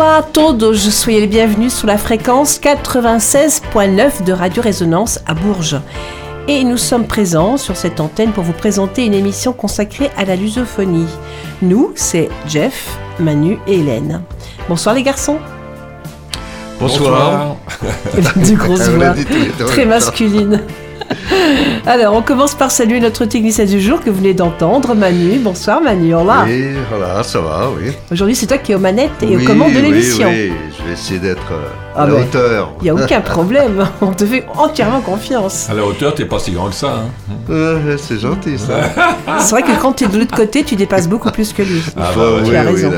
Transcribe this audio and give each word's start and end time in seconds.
Hola 0.00 0.18
a 0.18 0.22
todos, 0.22 0.74
soyez 0.74 1.18
les 1.22 1.26
bienvenus 1.26 1.74
sur 1.74 1.88
la 1.88 1.98
fréquence 1.98 2.60
96.9 2.60 4.22
de 4.22 4.32
Radio 4.32 4.62
Résonance 4.62 5.18
à 5.26 5.34
Bourges. 5.34 5.80
Et 6.46 6.62
nous 6.62 6.76
sommes 6.76 7.04
présents 7.04 7.56
sur 7.56 7.76
cette 7.76 7.98
antenne 7.98 8.30
pour 8.30 8.44
vous 8.44 8.52
présenter 8.52 9.04
une 9.04 9.12
émission 9.12 9.52
consacrée 9.52 10.08
à 10.16 10.24
la 10.24 10.36
lusophonie. 10.36 11.08
Nous, 11.62 11.90
c'est 11.96 12.28
Jeff, 12.46 12.96
Manu 13.18 13.58
et 13.66 13.80
Hélène. 13.80 14.22
Bonsoir 14.68 14.94
les 14.94 15.02
garçons. 15.02 15.38
Bonsoir. 16.78 17.56
du 18.36 18.54
gros 18.54 18.76
voix, 18.76 19.14
très 19.66 19.84
masculine. 19.84 20.62
Alors, 21.86 22.14
on 22.14 22.22
commence 22.22 22.54
par 22.54 22.70
saluer 22.70 23.00
notre 23.00 23.24
technicien 23.24 23.64
du 23.64 23.80
jour 23.80 24.00
que 24.00 24.10
vous 24.10 24.18
venez 24.18 24.34
d'entendre, 24.34 24.94
Manu. 24.94 25.38
Bonsoir 25.38 25.80
Manu, 25.80 26.14
hola. 26.14 26.44
Oui, 26.46 26.66
voilà, 26.90 27.22
ça 27.22 27.40
va, 27.40 27.68
oui. 27.76 27.92
Aujourd'hui, 28.10 28.34
c'est 28.34 28.46
toi 28.46 28.58
qui 28.58 28.72
es 28.72 28.74
aux 28.74 28.80
manettes 28.80 29.22
et 29.22 29.36
aux 29.36 29.40
commandes 29.40 29.72
de 29.72 29.80
l'émission. 29.80 30.28
Oui, 30.28 30.50
oui, 30.50 30.72
je 30.78 30.86
vais 30.86 30.92
essayer 30.92 31.18
d'être 31.18 31.52
euh, 31.52 32.02
à 32.02 32.06
la 32.06 32.14
ah, 32.14 32.20
hauteur. 32.20 32.72
Il 32.80 32.84
n'y 32.84 32.90
a 32.90 32.94
aucun 32.94 33.20
problème, 33.34 33.86
on 34.00 34.12
te 34.12 34.24
fait 34.24 34.46
entièrement 34.56 35.00
confiance. 35.00 35.68
À 35.70 35.74
la 35.74 35.84
hauteur, 35.84 36.14
t'es 36.14 36.24
pas 36.24 36.38
si 36.38 36.52
grand 36.52 36.68
que 36.68 36.74
ça. 36.74 37.04
Hein. 37.04 37.96
c'est 37.98 38.20
gentil 38.20 38.58
ça. 38.58 38.90
c'est 39.38 39.50
vrai 39.50 39.62
que 39.62 39.80
quand 39.80 39.94
tu 39.94 40.04
es 40.04 40.08
de 40.08 40.18
l'autre 40.18 40.36
côté, 40.36 40.64
tu 40.64 40.76
dépasses 40.76 41.08
beaucoup 41.08 41.30
plus 41.30 41.52
que 41.52 41.62
lui. 41.62 41.82
Ah, 41.96 42.10
bah, 42.16 42.22
tu 42.44 42.54
as 42.54 42.62
raison. 42.62 42.90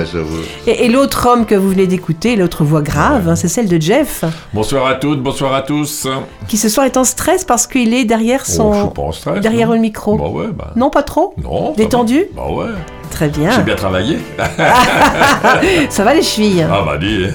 et, 0.66 0.88
l'autre 0.88 1.28
homme 1.30 1.46
que 1.46 1.54
vous 1.54 1.70
venez 1.70 1.86
d'écouter, 1.86 2.36
l'autre 2.36 2.64
voix 2.64 2.82
grave, 2.82 3.28
hein, 3.28 3.36
c'est 3.36 3.48
celle 3.48 3.68
de 3.68 3.80
Jeff. 3.80 4.24
Bonsoir 4.52 4.86
à 4.86 4.94
toutes, 4.94 5.22
bonsoir 5.22 5.54
à 5.54 5.62
tous. 5.62 6.06
Qui 6.48 6.56
ce 6.56 6.68
soir 6.68 6.86
est 6.86 6.96
en 6.96 7.04
stress 7.04 7.44
parce 7.44 7.66
qu'il 7.66 7.94
est 7.94 8.04
derrière 8.04 8.19
son 8.44 8.92
derrière 9.40 9.70
le 9.70 9.78
micro. 9.78 10.16
Bah 10.16 10.28
ouais, 10.28 10.48
bah. 10.52 10.72
Non, 10.76 10.90
pas 10.90 11.02
trop 11.02 11.34
Non. 11.42 11.72
Détendu 11.76 12.26
Bah 12.34 12.46
ouais. 12.50 12.66
Très 13.10 13.28
bien. 13.28 13.50
J'ai 13.50 13.62
bien 13.62 13.74
travaillé. 13.74 14.18
Ça 15.90 16.04
va 16.04 16.14
les 16.14 16.22
chevilles 16.22 16.66
Ah 16.70 16.82
bah 16.86 16.96
dis, 16.96 17.26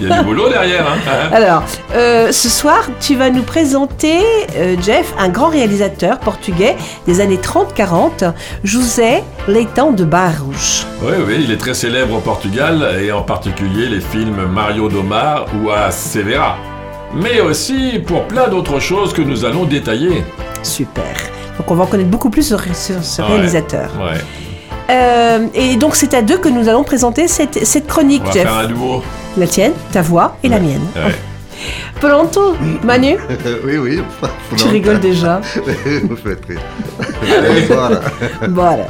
il 0.00 0.08
y 0.08 0.12
a 0.12 0.18
du 0.18 0.24
boulot 0.24 0.48
derrière. 0.48 0.86
Hein. 0.86 1.28
Alors, 1.32 1.62
euh, 1.94 2.32
ce 2.32 2.48
soir, 2.48 2.88
tu 3.00 3.14
vas 3.14 3.30
nous 3.30 3.42
présenter, 3.42 4.18
euh, 4.56 4.76
Jeff, 4.82 5.14
un 5.18 5.28
grand 5.28 5.48
réalisateur 5.48 6.18
portugais 6.18 6.76
des 7.06 7.20
années 7.20 7.38
30-40, 7.38 8.32
José 8.64 9.22
Leitão 9.46 9.92
de 9.92 10.04
Barros. 10.04 10.84
Oui, 11.02 11.12
oui, 11.26 11.40
il 11.44 11.50
est 11.52 11.58
très 11.58 11.74
célèbre 11.74 12.16
au 12.16 12.20
Portugal 12.20 12.96
et 13.00 13.12
en 13.12 13.22
particulier 13.22 13.86
les 13.88 14.00
films 14.00 14.46
Mario 14.46 14.88
Domar 14.88 15.46
ou 15.62 15.70
A 15.70 15.90
Severa 15.90 16.56
mais 17.14 17.40
aussi 17.40 18.00
pour 18.06 18.24
plein 18.24 18.48
d'autres 18.48 18.80
choses 18.80 19.12
que 19.12 19.22
nous 19.22 19.44
allons 19.44 19.64
détailler. 19.64 20.24
Super. 20.62 21.14
Donc 21.58 21.70
on 21.70 21.74
va 21.74 21.84
en 21.84 21.86
connaître 21.86 22.10
beaucoup 22.10 22.30
plus 22.30 22.46
sur, 22.46 22.60
ce 22.74 23.22
réalisateur. 23.22 23.90
Ouais. 23.98 24.18
Euh, 24.90 25.46
et 25.54 25.76
donc 25.76 25.94
c'est 25.94 26.14
à 26.14 26.22
deux 26.22 26.38
que 26.38 26.48
nous 26.48 26.68
allons 26.68 26.84
présenter 26.84 27.28
cette, 27.28 27.64
cette 27.64 27.86
chronique, 27.86 28.22
on 28.24 28.28
va 28.28 28.32
Jeff. 28.32 28.42
Faire 28.42 28.56
un 28.56 28.66
duo. 28.66 29.02
La 29.36 29.46
tienne, 29.46 29.72
ta 29.92 30.02
voix 30.02 30.36
et 30.42 30.48
la 30.48 30.58
mienne. 30.58 30.82
Ouais. 30.96 31.14
Pronto, 32.00 32.56
Manu 32.82 33.16
Oui, 33.64 33.76
oui. 33.76 34.00
Tu 34.56 34.68
rigoles 34.68 35.00
déjà. 35.00 35.40
Vous 36.04 36.16
faites 36.16 36.44
rire. 36.46 36.60
voilà. 37.68 38.00
voilà. 38.48 38.86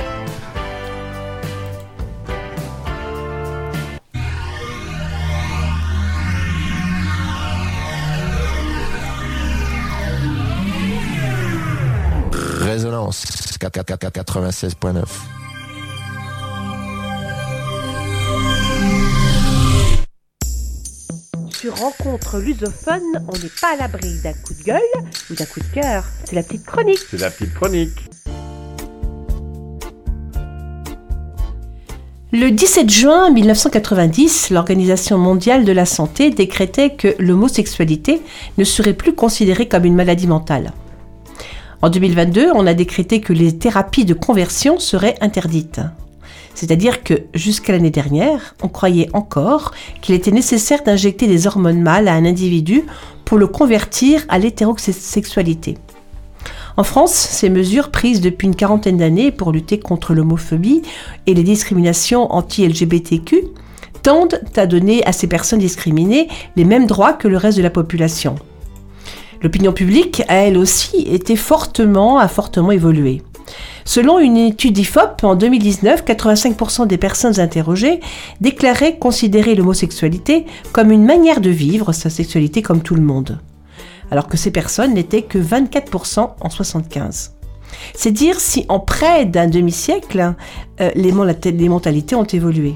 96.9. 13.11 15.05
Sur 21.51 21.77
rencontre 21.77 22.39
lusophone, 22.39 23.03
on 23.29 23.33
n'est 23.33 23.51
pas 23.61 23.75
à 23.75 23.77
l'abri 23.77 24.19
d'un 24.25 24.33
coup 24.33 24.55
de 24.55 24.63
gueule 24.63 24.81
ou 25.31 25.35
d'un 25.35 25.45
coup 25.45 25.61
de 25.61 25.75
cœur. 25.75 26.05
C'est 26.25 26.35
la 26.35 26.43
petite 26.43 26.65
chronique. 26.65 27.01
C'est 27.11 27.21
la 27.21 27.31
petite 27.31 27.53
chronique. 27.53 28.09
Le 32.33 32.51
17 32.51 32.89
juin 32.89 33.31
1990, 33.31 34.51
l'Organisation 34.51 35.19
mondiale 35.19 35.65
de 35.65 35.73
la 35.73 35.85
santé 35.85 36.31
décrétait 36.31 36.91
que 36.91 37.15
l'homosexualité 37.19 38.23
ne 38.57 38.65
serait 38.65 38.95
plus 38.95 39.15
considérée 39.15 39.67
comme 39.69 39.85
une 39.85 39.97
maladie 39.97 40.29
mentale. 40.29 40.73
En 41.83 41.89
2022, 41.89 42.51
on 42.55 42.67
a 42.67 42.75
décrété 42.75 43.21
que 43.21 43.33
les 43.33 43.57
thérapies 43.57 44.05
de 44.05 44.13
conversion 44.13 44.79
seraient 44.79 45.17
interdites. 45.23 45.81
C'est-à-dire 46.55 47.03
que 47.03 47.15
jusqu'à 47.33 47.73
l'année 47.73 47.91
dernière, 47.91 48.55
on 48.63 48.69
croyait 48.69 49.09
encore 49.15 49.73
qu'il 50.03 50.15
était 50.15 50.31
nécessaire 50.31 50.83
d'injecter 50.83 51.27
des 51.27 51.47
hormones 51.47 51.81
mâles 51.81 52.09
à 52.09 52.13
un 52.13 52.27
individu 52.27 52.85
pour 53.25 53.39
le 53.39 53.47
convertir 53.47 54.27
à 54.29 54.39
l'hétérosexualité. 54.39 55.79
En 56.77 56.85
France, 56.85 57.15
ces 57.15 57.49
mesures 57.49 57.91
prises 57.91 58.21
depuis 58.21 58.47
une 58.47 58.57
quarantaine 58.57 58.99
d'années 58.99 59.33
pour 59.33 59.51
lutter 59.51 59.79
contre 59.79 60.13
l'homophobie 60.13 60.83
et 61.27 61.33
les 61.33 61.43
discriminations 61.43 62.31
anti-LGBTQ 62.31 63.45
tendent 64.03 64.41
à 64.57 64.67
donner 64.67 65.05
à 65.07 65.13
ces 65.13 65.29
personnes 65.29 65.59
discriminées 65.59 66.29
les 66.57 66.65
mêmes 66.65 66.87
droits 66.87 67.15
que 67.15 67.29
le 67.29 67.39
reste 67.39 67.57
de 67.57 67.63
la 67.63 67.71
population. 67.71 68.37
L'opinion 69.43 69.73
publique 69.73 70.23
a 70.29 70.37
elle 70.37 70.59
aussi 70.59 70.99
été 71.03 71.35
fortement, 71.35 72.19
a 72.19 72.29
fortement 72.29 72.73
évolué. 72.73 73.23
Selon 73.85 74.19
une 74.19 74.37
étude 74.37 74.77
IFOP, 74.79 75.25
en 75.25 75.35
2019, 75.35 76.05
85% 76.05 76.87
des 76.87 76.99
personnes 76.99 77.41
interrogées 77.41 78.01
déclaraient 78.41 78.99
considérer 78.99 79.55
l'homosexualité 79.55 80.45
comme 80.73 80.93
une 80.93 81.05
manière 81.05 81.41
de 81.41 81.51
vivre 81.51 81.93
sa 81.93 82.11
sexualité 82.11 82.63
comme 82.63 82.83
tout 82.83 82.95
le 82.95 83.03
monde, 83.03 83.41
alors 84.11 84.29
que 84.29 84.37
ces 84.37 84.51
personnes 84.51 84.95
n'étaient 84.95 85.23
que 85.23 85.39
24% 85.39 86.31
en 86.41 86.51
75. 86.51 87.33
C'est 87.95 88.13
dire 88.13 88.39
si 88.39 88.67
en 88.69 88.79
près 88.79 89.25
d'un 89.25 89.47
demi-siècle, 89.47 90.35
euh, 90.81 90.91
les 90.95 91.69
mentalités 91.69 92.15
ont 92.15 92.25
évolué. 92.25 92.75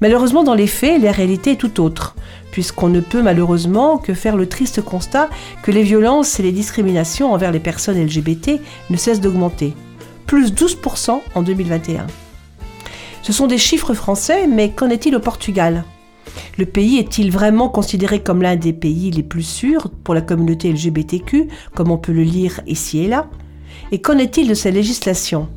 Malheureusement, 0.00 0.44
dans 0.44 0.54
les 0.54 0.66
faits, 0.66 1.02
la 1.02 1.12
réalité 1.12 1.52
est 1.52 1.56
tout 1.56 1.80
autre 1.80 2.16
puisqu'on 2.50 2.88
ne 2.88 3.00
peut 3.00 3.22
malheureusement 3.22 3.98
que 3.98 4.14
faire 4.14 4.36
le 4.36 4.48
triste 4.48 4.82
constat 4.82 5.28
que 5.62 5.70
les 5.70 5.82
violences 5.82 6.38
et 6.40 6.42
les 6.42 6.52
discriminations 6.52 7.32
envers 7.32 7.52
les 7.52 7.60
personnes 7.60 8.02
LGBT 8.02 8.60
ne 8.90 8.96
cessent 8.96 9.20
d'augmenter. 9.20 9.74
Plus 10.26 10.52
12% 10.52 11.20
en 11.34 11.42
2021. 11.42 12.06
Ce 13.22 13.32
sont 13.32 13.46
des 13.46 13.58
chiffres 13.58 13.94
français, 13.94 14.46
mais 14.46 14.70
qu'en 14.70 14.88
est-il 14.88 15.14
au 15.14 15.20
Portugal? 15.20 15.84
Le 16.58 16.66
pays 16.66 16.98
est-il 16.98 17.30
vraiment 17.30 17.68
considéré 17.68 18.22
comme 18.22 18.42
l'un 18.42 18.56
des 18.56 18.72
pays 18.72 19.10
les 19.10 19.22
plus 19.22 19.42
sûrs 19.42 19.90
pour 20.04 20.14
la 20.14 20.20
communauté 20.20 20.72
LGBTQ, 20.72 21.48
comme 21.74 21.90
on 21.90 21.98
peut 21.98 22.12
le 22.12 22.22
lire 22.22 22.60
ici 22.66 23.00
et 23.00 23.08
là? 23.08 23.28
Et 23.92 24.00
qu'en 24.00 24.18
est-il 24.18 24.48
de 24.48 24.54
sa 24.54 24.70
législation 24.70 25.48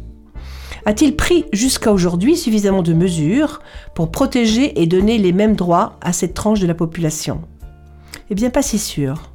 a-t-il 0.86 1.16
pris 1.16 1.46
jusqu'à 1.54 1.94
aujourd'hui 1.94 2.36
suffisamment 2.36 2.82
de 2.82 2.94
mesures 2.94 3.62
pour 3.96 4.12
protéger 4.12 4.82
et 4.82 4.86
donner 4.86 5.18
les 5.18 5.32
mêmes 5.32 5.56
droits 5.56 5.98
à 6.02 6.12
cette 6.14 6.34
tranche 6.34 6.60
de 6.60 6.68
la 6.68 6.74
population? 6.74 7.42
Eh 8.30 8.36
bien, 8.36 8.50
pas 8.50 8.62
si 8.62 8.80
sûr. 8.80 9.30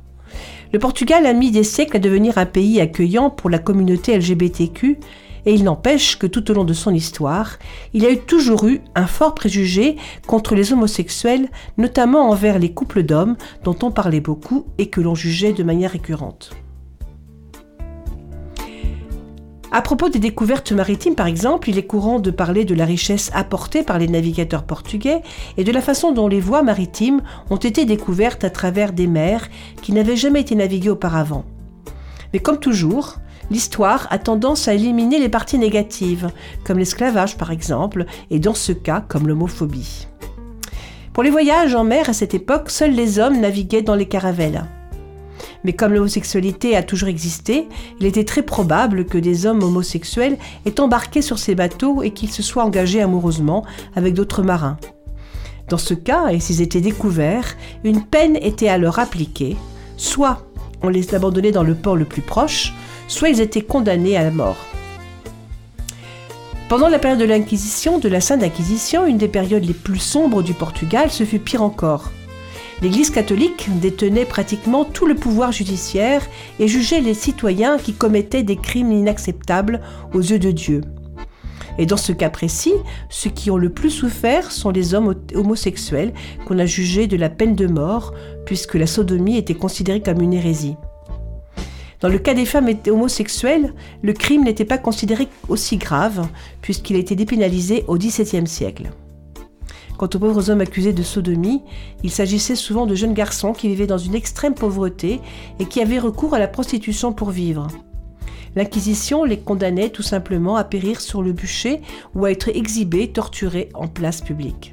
Le 0.73 0.79
Portugal 0.79 1.25
a 1.25 1.33
mis 1.33 1.51
des 1.51 1.65
siècles 1.65 1.97
à 1.97 2.01
devenir 2.01 2.37
un 2.37 2.45
pays 2.45 2.81
accueillant 2.81 3.31
pour 3.31 3.49
la 3.49 3.59
communauté 3.59 4.19
LGBTQ 4.19 4.99
et 5.47 5.55
il 5.55 5.65
n'empêche 5.65 6.19
que 6.19 6.27
tout 6.27 6.51
au 6.51 6.55
long 6.55 6.65
de 6.65 6.75
son 6.75 6.93
histoire, 6.93 7.59
il 7.95 8.05
a 8.05 8.15
toujours 8.17 8.67
eu 8.67 8.83
un 8.94 9.06
fort 9.06 9.35
préjugé 9.35 9.97
contre 10.27 10.55
les 10.55 10.75
homosexuels, 10.75 11.49
notamment 11.79 12.29
envers 12.29 12.59
les 12.59 12.73
couples 12.73 13.03
d'hommes 13.03 13.37
dont 13.65 13.77
on 13.83 13.91
parlait 13.91 14.21
beaucoup 14.21 14.67
et 14.77 14.91
que 14.91 15.01
l'on 15.01 15.15
jugeait 15.15 15.55
de 15.55 15.62
manière 15.62 15.93
récurrente. 15.93 16.51
À 19.70 19.82
propos 19.82 20.09
des 20.09 20.19
découvertes 20.19 20.73
maritimes, 20.73 21.15
par 21.15 21.26
exemple, 21.26 21.69
il 21.69 21.76
est 21.76 21.87
courant 21.87 22.20
de 22.20 22.31
parler 22.31 22.65
de 22.65 22.75
la 22.75 22.87
richesse 22.87 23.31
apportée 23.35 23.82
par 23.82 23.99
les 23.99 24.09
navigateurs 24.09 24.62
portugais 24.62 25.20
et 25.59 25.65
de 25.65 25.73
la 25.73 25.82
façon 25.82 26.12
dont 26.12 26.26
les 26.26 26.41
voies 26.41 26.62
maritimes 26.62 27.20
ont 27.50 27.56
été 27.56 27.85
découvertes 27.85 28.44
à 28.44 28.50
travers 28.50 28.94
des 28.94 29.06
mers 29.06 29.47
qui 29.82 29.93
n'avaient 29.93 30.17
jamais 30.17 30.41
été 30.41 30.55
naviguées 30.55 30.88
auparavant. 30.88 31.44
Mais 32.32 32.38
comme 32.38 32.59
toujours, 32.59 33.17
l'histoire 33.50 34.06
a 34.11 34.19
tendance 34.19 34.69
à 34.69 34.75
éliminer 34.75 35.19
les 35.19 35.29
parties 35.29 35.59
négatives, 35.59 36.31
comme 36.65 36.79
l'esclavage 36.79 37.37
par 37.37 37.50
exemple, 37.50 38.06
et 38.31 38.38
dans 38.38 38.55
ce 38.55 38.73
cas 38.73 39.05
comme 39.06 39.29
l'homophobie. 39.29 40.09
Pour 41.12 41.23
les 41.23 41.31
voyages 41.31 41.75
en 41.75 41.85
mer 41.85 42.09
à 42.09 42.15
cette 42.15 42.32
époque, 42.32 42.70
seuls 42.70 42.93
les 42.94 43.19
hommes 43.19 43.41
naviguaient 43.41 43.82
dans 43.82 43.97
les 43.97 44.09
caravelles. 44.09 44.65
Mais 45.64 45.73
comme 45.73 45.93
l'homosexualité 45.93 46.76
a 46.76 46.82
toujours 46.82 47.08
existé, 47.08 47.69
il 48.00 48.06
était 48.06 48.25
très 48.25 48.43
probable 48.43 49.05
que 49.05 49.19
des 49.19 49.46
hommes 49.46 49.62
homosexuels 49.62 50.38
aient 50.67 50.81
embarqué 50.81 51.23
sur 51.23 51.38
ces 51.38 51.55
bateaux 51.55 52.02
et 52.02 52.11
qu'ils 52.11 52.31
se 52.31 52.43
soient 52.43 52.64
engagés 52.64 53.02
amoureusement 53.02 53.64
avec 53.96 54.14
d'autres 54.14 54.43
marins. 54.43 54.79
Dans 55.69 55.79
ce 55.79 55.94
cas, 55.94 56.29
et 56.29 56.40
s'ils 56.40 56.62
étaient 56.62 56.81
découverts, 56.81 57.56
une 57.85 58.02
peine 58.02 58.37
était 58.37 58.69
à 58.69 58.79
leur 58.79 58.99
appliquer, 58.99 59.56
soit 59.96 60.46
on 60.82 60.88
les 60.88 61.14
abandonnait 61.14 61.52
dans 61.52 61.62
le 61.62 61.75
port 61.75 61.96
le 61.96 62.05
plus 62.05 62.23
proche, 62.23 62.73
soit 63.06 63.29
ils 63.29 63.41
étaient 63.41 63.62
condamnés 63.62 64.17
à 64.17 64.25
la 64.25 64.31
mort. 64.31 64.56
Pendant 66.69 66.88
la 66.88 66.99
période 66.99 67.20
de 67.20 67.25
l'Inquisition, 67.25 67.99
de 67.99 68.08
la 68.08 68.20
Sainte 68.20 68.43
Inquisition, 68.43 69.06
une 69.06 69.17
des 69.17 69.29
périodes 69.29 69.64
les 69.64 69.75
plus 69.75 69.99
sombres 69.99 70.43
du 70.43 70.52
Portugal, 70.52 71.11
ce 71.11 71.25
fut 71.25 71.38
pire 71.38 71.62
encore. 71.62 72.11
L'Église 72.81 73.11
catholique 73.11 73.69
détenait 73.81 74.25
pratiquement 74.25 74.85
tout 74.85 75.07
le 75.07 75.17
pouvoir 75.17 75.51
judiciaire 75.51 76.25
et 76.61 76.69
jugeait 76.69 77.01
les 77.01 77.15
citoyens 77.15 77.77
qui 77.77 77.93
commettaient 77.93 78.45
des 78.45 78.57
crimes 78.57 78.93
inacceptables 78.93 79.81
aux 80.15 80.21
yeux 80.21 80.39
de 80.39 80.53
Dieu. 80.53 80.83
Et 81.79 81.87
dans 81.87 81.97
ce 81.97 82.13
cas 82.13 82.31
précis, 82.31 82.75
ceux 83.09 83.31
qui 83.31 83.51
ont 83.51 83.57
le 83.57 83.71
plus 83.71 83.91
souffert 83.91 84.53
sont 84.53 84.71
les 84.71 84.95
hommes 84.95 85.15
homosexuels 85.35 86.13
qu'on 86.47 86.59
a 86.61 86.67
jugés 86.67 87.09
de 87.09 87.17
la 87.17 87.31
peine 87.31 87.57
de 87.57 87.67
mort, 87.67 88.15
puisque 88.47 88.75
la 88.75 88.87
sodomie 88.87 89.39
était 89.39 89.55
considérée 89.55 90.03
comme 90.03 90.21
une 90.21 90.35
hérésie. 90.35 90.77
Dans 92.01 92.09
le 92.09 92.19
cas 92.19 92.35
des 92.35 92.47
femmes 92.47 92.71
homosexuelles, 92.87 93.75
le 94.03 94.13
crime 94.13 94.45
n'était 94.45 94.65
pas 94.65 94.79
considéré 94.79 95.27
aussi 95.49 95.79
grave, 95.79 96.29
puisqu'il 96.63 96.95
a 96.95 97.01
été 97.01 97.17
dépénalisé 97.17 97.85
au 97.89 97.97
XVIIe 97.97 98.47
siècle. 98.47 98.91
Quant 99.99 100.09
aux 100.15 100.19
pauvres 100.21 100.49
hommes 100.49 100.61
accusés 100.61 100.93
de 100.93 101.03
sodomie, 101.03 101.62
il 102.05 102.11
s'agissait 102.12 102.55
souvent 102.55 102.87
de 102.87 102.95
jeunes 102.95 103.15
garçons 103.15 103.53
qui 103.53 103.67
vivaient 103.67 103.89
dans 103.89 103.99
une 103.99 104.15
extrême 104.15 104.55
pauvreté 104.55 105.21
et 105.59 105.65
qui 105.65 105.83
avaient 105.83 105.99
recours 105.99 106.35
à 106.35 106.39
la 106.39 106.47
prostitution 106.47 107.12
pour 107.12 107.31
vivre. 107.31 107.67
L'Inquisition 108.55 109.25
les 109.25 109.41
condamnait 109.41 109.91
tout 109.91 110.05
simplement 110.05 110.55
à 110.55 110.62
périr 110.62 111.00
sur 111.00 111.21
le 111.21 111.33
bûcher 111.33 111.83
ou 112.15 112.25
à 112.25 112.31
être 112.31 112.49
exhibés, 112.49 113.09
torturés 113.09 113.71
en 113.75 113.89
place 113.89 114.21
publique. 114.21 114.73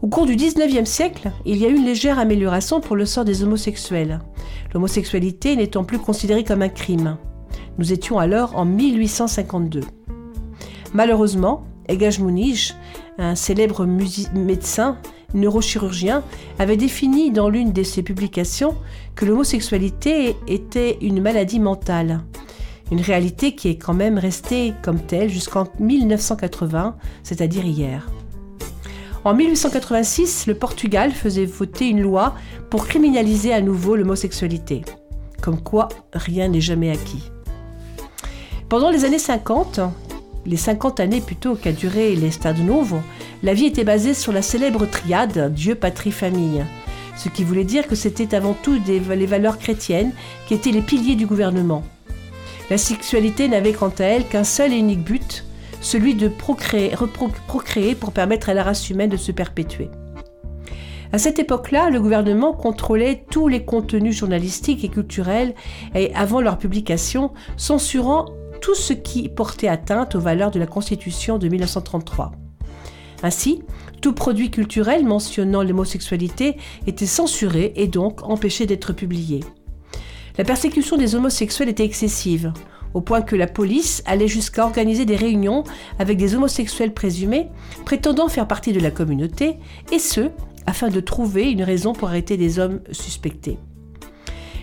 Au 0.00 0.08
cours 0.08 0.24
du 0.24 0.36
XIXe 0.36 0.88
siècle, 0.88 1.30
il 1.44 1.58
y 1.58 1.66
a 1.66 1.68
eu 1.68 1.76
une 1.76 1.84
légère 1.84 2.18
amélioration 2.18 2.80
pour 2.80 2.96
le 2.96 3.04
sort 3.04 3.26
des 3.26 3.42
homosexuels, 3.42 4.20
l'homosexualité 4.72 5.54
n'étant 5.54 5.84
plus 5.84 5.98
considérée 5.98 6.44
comme 6.44 6.62
un 6.62 6.70
crime. 6.70 7.18
Nous 7.76 7.92
étions 7.92 8.18
alors 8.18 8.56
en 8.56 8.64
1852. 8.64 9.82
Malheureusement, 10.94 11.64
Egaj 11.90 12.20
Munich, 12.20 12.74
un 13.18 13.34
célèbre 13.34 13.84
médecin 13.84 14.96
neurochirurgien, 15.34 16.22
avait 16.58 16.76
défini 16.76 17.30
dans 17.30 17.48
l'une 17.48 17.72
de 17.72 17.82
ses 17.82 18.02
publications 18.02 18.76
que 19.14 19.24
l'homosexualité 19.24 20.36
était 20.48 20.98
une 21.00 21.20
maladie 21.20 21.60
mentale. 21.60 22.20
Une 22.90 23.00
réalité 23.00 23.54
qui 23.54 23.68
est 23.68 23.76
quand 23.76 23.94
même 23.94 24.18
restée 24.18 24.72
comme 24.82 25.00
telle 25.00 25.28
jusqu'en 25.28 25.66
1980, 25.78 26.96
c'est-à-dire 27.22 27.64
hier. 27.64 28.08
En 29.22 29.34
1886, 29.34 30.46
le 30.46 30.54
Portugal 30.54 31.12
faisait 31.12 31.44
voter 31.44 31.88
une 31.88 32.00
loi 32.00 32.34
pour 32.70 32.86
criminaliser 32.86 33.52
à 33.52 33.60
nouveau 33.60 33.94
l'homosexualité. 33.94 34.82
Comme 35.42 35.60
quoi, 35.60 35.88
rien 36.12 36.48
n'est 36.48 36.60
jamais 36.60 36.90
acquis. 36.90 37.30
Pendant 38.68 38.90
les 38.90 39.04
années 39.04 39.18
50, 39.18 39.80
les 40.46 40.56
50 40.56 41.00
années 41.00 41.20
plutôt 41.20 41.54
qu'a 41.54 41.72
duré 41.72 42.14
les 42.16 42.30
Stades 42.30 42.64
Novo, 42.64 43.00
la 43.42 43.54
vie 43.54 43.66
était 43.66 43.84
basée 43.84 44.14
sur 44.14 44.32
la 44.32 44.42
célèbre 44.42 44.86
triade 44.86 45.52
Dieu, 45.52 45.74
patrie, 45.74 46.12
famille. 46.12 46.64
Ce 47.16 47.28
qui 47.28 47.44
voulait 47.44 47.64
dire 47.64 47.86
que 47.86 47.94
c'était 47.94 48.34
avant 48.34 48.54
tout 48.54 48.80
les 48.86 49.26
valeurs 49.26 49.58
chrétiennes 49.58 50.12
qui 50.46 50.54
étaient 50.54 50.70
les 50.70 50.82
piliers 50.82 51.16
du 51.16 51.26
gouvernement. 51.26 51.84
La 52.70 52.78
sexualité 52.78 53.48
n'avait 53.48 53.72
quant 53.72 53.92
à 53.98 54.04
elle 54.04 54.26
qu'un 54.26 54.44
seul 54.44 54.72
et 54.72 54.78
unique 54.78 55.04
but, 55.04 55.44
celui 55.80 56.14
de 56.14 56.28
procréer, 56.28 56.92
procréer 57.46 57.94
pour 57.94 58.12
permettre 58.12 58.48
à 58.48 58.54
la 58.54 58.62
race 58.62 58.88
humaine 58.88 59.10
de 59.10 59.16
se 59.16 59.32
perpétuer. 59.32 59.90
À 61.12 61.18
cette 61.18 61.40
époque-là, 61.40 61.90
le 61.90 62.00
gouvernement 62.00 62.52
contrôlait 62.52 63.24
tous 63.30 63.48
les 63.48 63.64
contenus 63.64 64.16
journalistiques 64.16 64.84
et 64.84 64.88
culturels 64.88 65.54
et 65.96 66.14
avant 66.14 66.40
leur 66.40 66.58
publication, 66.58 67.32
censurant 67.56 68.26
tout 68.60 68.74
ce 68.74 68.92
qui 68.92 69.28
portait 69.28 69.68
atteinte 69.68 70.14
aux 70.14 70.20
valeurs 70.20 70.50
de 70.50 70.58
la 70.58 70.66
Constitution 70.66 71.38
de 71.38 71.48
1933. 71.48 72.32
Ainsi, 73.22 73.62
tout 74.00 74.12
produit 74.12 74.50
culturel 74.50 75.04
mentionnant 75.04 75.62
l'homosexualité 75.62 76.56
était 76.86 77.06
censuré 77.06 77.72
et 77.76 77.86
donc 77.86 78.22
empêché 78.22 78.66
d'être 78.66 78.92
publié. 78.92 79.40
La 80.38 80.44
persécution 80.44 80.96
des 80.96 81.14
homosexuels 81.14 81.68
était 81.68 81.84
excessive, 81.84 82.52
au 82.94 83.00
point 83.00 83.22
que 83.22 83.36
la 83.36 83.46
police 83.46 84.02
allait 84.06 84.28
jusqu'à 84.28 84.64
organiser 84.64 85.04
des 85.04 85.16
réunions 85.16 85.64
avec 85.98 86.16
des 86.16 86.34
homosexuels 86.34 86.94
présumés, 86.94 87.48
prétendant 87.84 88.28
faire 88.28 88.48
partie 88.48 88.72
de 88.72 88.80
la 88.80 88.90
communauté, 88.90 89.56
et 89.92 89.98
ce, 89.98 90.30
afin 90.66 90.88
de 90.88 91.00
trouver 91.00 91.50
une 91.50 91.62
raison 91.62 91.92
pour 91.92 92.08
arrêter 92.08 92.36
des 92.36 92.58
hommes 92.58 92.80
suspectés. 92.90 93.58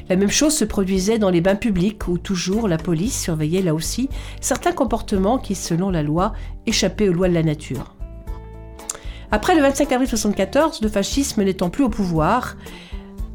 La 0.09 0.15
même 0.15 0.31
chose 0.31 0.55
se 0.55 0.63
produisait 0.63 1.19
dans 1.19 1.29
les 1.29 1.41
bains 1.41 1.55
publics 1.55 2.07
où 2.07 2.17
toujours 2.17 2.69
la 2.69 2.77
police 2.77 3.19
surveillait 3.19 3.61
là 3.61 3.73
aussi 3.73 4.09
certains 4.39 4.71
comportements 4.71 5.37
qui, 5.37 5.53
selon 5.53 5.89
la 5.89 6.01
loi, 6.01 6.33
échappaient 6.65 7.09
aux 7.09 7.13
lois 7.13 7.27
de 7.27 7.33
la 7.33 7.43
nature. 7.43 7.93
Après 9.31 9.55
le 9.55 9.61
25 9.61 9.91
avril 9.91 10.07
1974, 10.07 10.81
le 10.81 10.87
fascisme 10.87 11.43
n'étant 11.43 11.69
plus 11.69 11.83
au 11.83 11.89
pouvoir, 11.89 12.55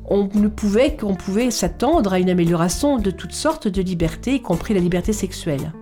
on 0.06 0.30
ne 0.34 0.48
pouvait 0.48 0.96
qu'on 0.96 1.14
pouvait 1.14 1.50
s'attendre 1.50 2.14
à 2.14 2.18
une 2.18 2.30
amélioration 2.30 2.96
de 2.96 3.10
toutes 3.10 3.32
sortes 3.32 3.68
de 3.68 3.82
libertés, 3.82 4.36
y 4.36 4.40
compris 4.40 4.72
la 4.72 4.80
liberté 4.80 5.12
sexuelle. 5.12 5.72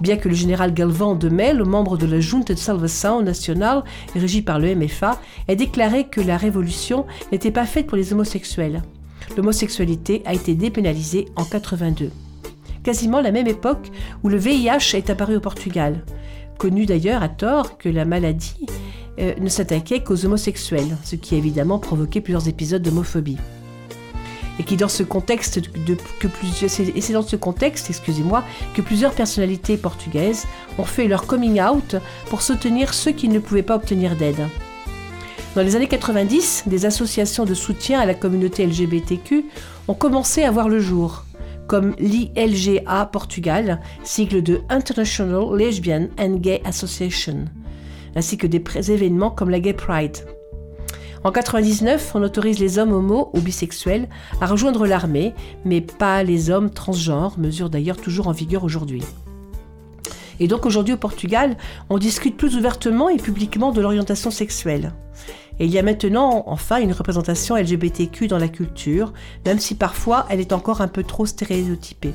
Bien 0.00 0.16
que 0.16 0.30
le 0.30 0.34
général 0.34 0.72
Galvan 0.72 1.14
de 1.14 1.28
Mel, 1.28 1.62
membre 1.64 1.98
de 1.98 2.06
la 2.06 2.20
Junta 2.20 2.54
de 2.54 2.58
Salvação 2.58 3.20
Nacional, 3.20 3.84
régie 4.14 4.40
par 4.40 4.58
le 4.58 4.74
MFA, 4.74 5.20
ait 5.46 5.56
déclaré 5.56 6.04
que 6.04 6.22
la 6.22 6.38
révolution 6.38 7.04
n'était 7.32 7.50
pas 7.50 7.66
faite 7.66 7.86
pour 7.86 7.98
les 7.98 8.14
homosexuels 8.14 8.80
l'homosexualité 9.36 10.22
a 10.24 10.34
été 10.34 10.54
dépénalisée 10.54 11.26
en 11.36 11.44
82. 11.44 12.10
Quasiment 12.82 13.20
la 13.20 13.32
même 13.32 13.46
époque 13.46 13.90
où 14.22 14.28
le 14.28 14.38
VIH 14.38 14.94
est 14.94 15.10
apparu 15.10 15.36
au 15.36 15.40
Portugal. 15.40 16.04
Connu 16.58 16.86
d'ailleurs 16.86 17.22
à 17.22 17.28
tort 17.28 17.78
que 17.78 17.88
la 17.88 18.04
maladie 18.04 18.66
euh, 19.18 19.34
ne 19.40 19.48
s'attaquait 19.48 20.02
qu'aux 20.02 20.24
homosexuels, 20.24 20.96
ce 21.04 21.16
qui 21.16 21.34
a 21.34 21.38
évidemment 21.38 21.78
provoqué 21.78 22.20
plusieurs 22.20 22.48
épisodes 22.48 22.82
d'homophobie. 22.82 23.38
Et 24.58 24.62
qui 24.62 24.76
c'est 24.76 24.78
dans 24.78 24.88
ce 27.22 27.36
contexte, 27.36 27.88
excusez-moi, 27.88 28.44
que 28.74 28.82
plusieurs 28.82 29.12
personnalités 29.12 29.78
portugaises 29.78 30.46
ont 30.78 30.84
fait 30.84 31.08
leur 31.08 31.26
coming 31.26 31.62
out 31.62 31.96
pour 32.28 32.42
soutenir 32.42 32.92
ceux 32.92 33.12
qui 33.12 33.28
ne 33.28 33.38
pouvaient 33.38 33.62
pas 33.62 33.76
obtenir 33.76 34.16
d'aide. 34.16 34.46
Dans 35.56 35.62
les 35.62 35.74
années 35.74 35.88
90, 35.88 36.64
des 36.66 36.86
associations 36.86 37.44
de 37.44 37.54
soutien 37.54 37.98
à 37.98 38.06
la 38.06 38.14
communauté 38.14 38.64
LGBTQ 38.64 39.46
ont 39.88 39.94
commencé 39.94 40.44
à 40.44 40.50
voir 40.52 40.68
le 40.68 40.78
jour, 40.78 41.24
comme 41.66 41.96
l'ILGA 41.98 43.06
Portugal, 43.06 43.80
sigle 44.04 44.44
de 44.44 44.60
International 44.68 45.56
Lesbian 45.56 46.06
and 46.20 46.36
Gay 46.36 46.62
Association, 46.64 47.46
ainsi 48.14 48.38
que 48.38 48.46
des 48.46 48.62
événements 48.92 49.30
comme 49.32 49.50
la 49.50 49.58
Gay 49.58 49.72
Pride. 49.72 50.18
En 51.24 51.32
99, 51.32 52.12
on 52.14 52.22
autorise 52.22 52.60
les 52.60 52.78
hommes 52.78 52.92
homo 52.92 53.30
ou 53.34 53.40
bisexuels 53.40 54.08
à 54.40 54.46
rejoindre 54.46 54.86
l'armée, 54.86 55.34
mais 55.64 55.80
pas 55.80 56.22
les 56.22 56.50
hommes 56.50 56.70
transgenres, 56.70 57.40
mesure 57.40 57.70
d'ailleurs 57.70 57.96
toujours 57.96 58.28
en 58.28 58.32
vigueur 58.32 58.62
aujourd'hui. 58.62 59.02
Et 60.40 60.48
donc 60.48 60.66
aujourd'hui 60.66 60.94
au 60.94 60.96
Portugal, 60.96 61.56
on 61.90 61.98
discute 61.98 62.36
plus 62.36 62.56
ouvertement 62.56 63.08
et 63.10 63.18
publiquement 63.18 63.72
de 63.72 63.80
l'orientation 63.80 64.30
sexuelle. 64.30 64.92
Et 65.58 65.66
il 65.66 65.70
y 65.70 65.78
a 65.78 65.82
maintenant 65.82 66.44
enfin 66.46 66.80
une 66.80 66.92
représentation 66.92 67.56
LGBTQ 67.56 68.26
dans 68.26 68.38
la 68.38 68.48
culture, 68.48 69.12
même 69.44 69.58
si 69.58 69.74
parfois 69.74 70.26
elle 70.30 70.40
est 70.40 70.54
encore 70.54 70.80
un 70.80 70.88
peu 70.88 71.02
trop 71.04 71.26
stéréotypée. 71.26 72.14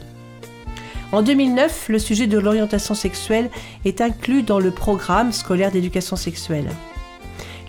En 1.11 1.21
2009, 1.21 1.89
le 1.89 1.99
sujet 1.99 2.25
de 2.25 2.39
l'orientation 2.39 2.95
sexuelle 2.95 3.51
est 3.85 4.01
inclus 4.01 4.41
dans 4.41 4.59
le 4.59 4.71
programme 4.71 5.31
scolaire 5.31 5.71
d'éducation 5.71 6.15
sexuelle. 6.15 6.67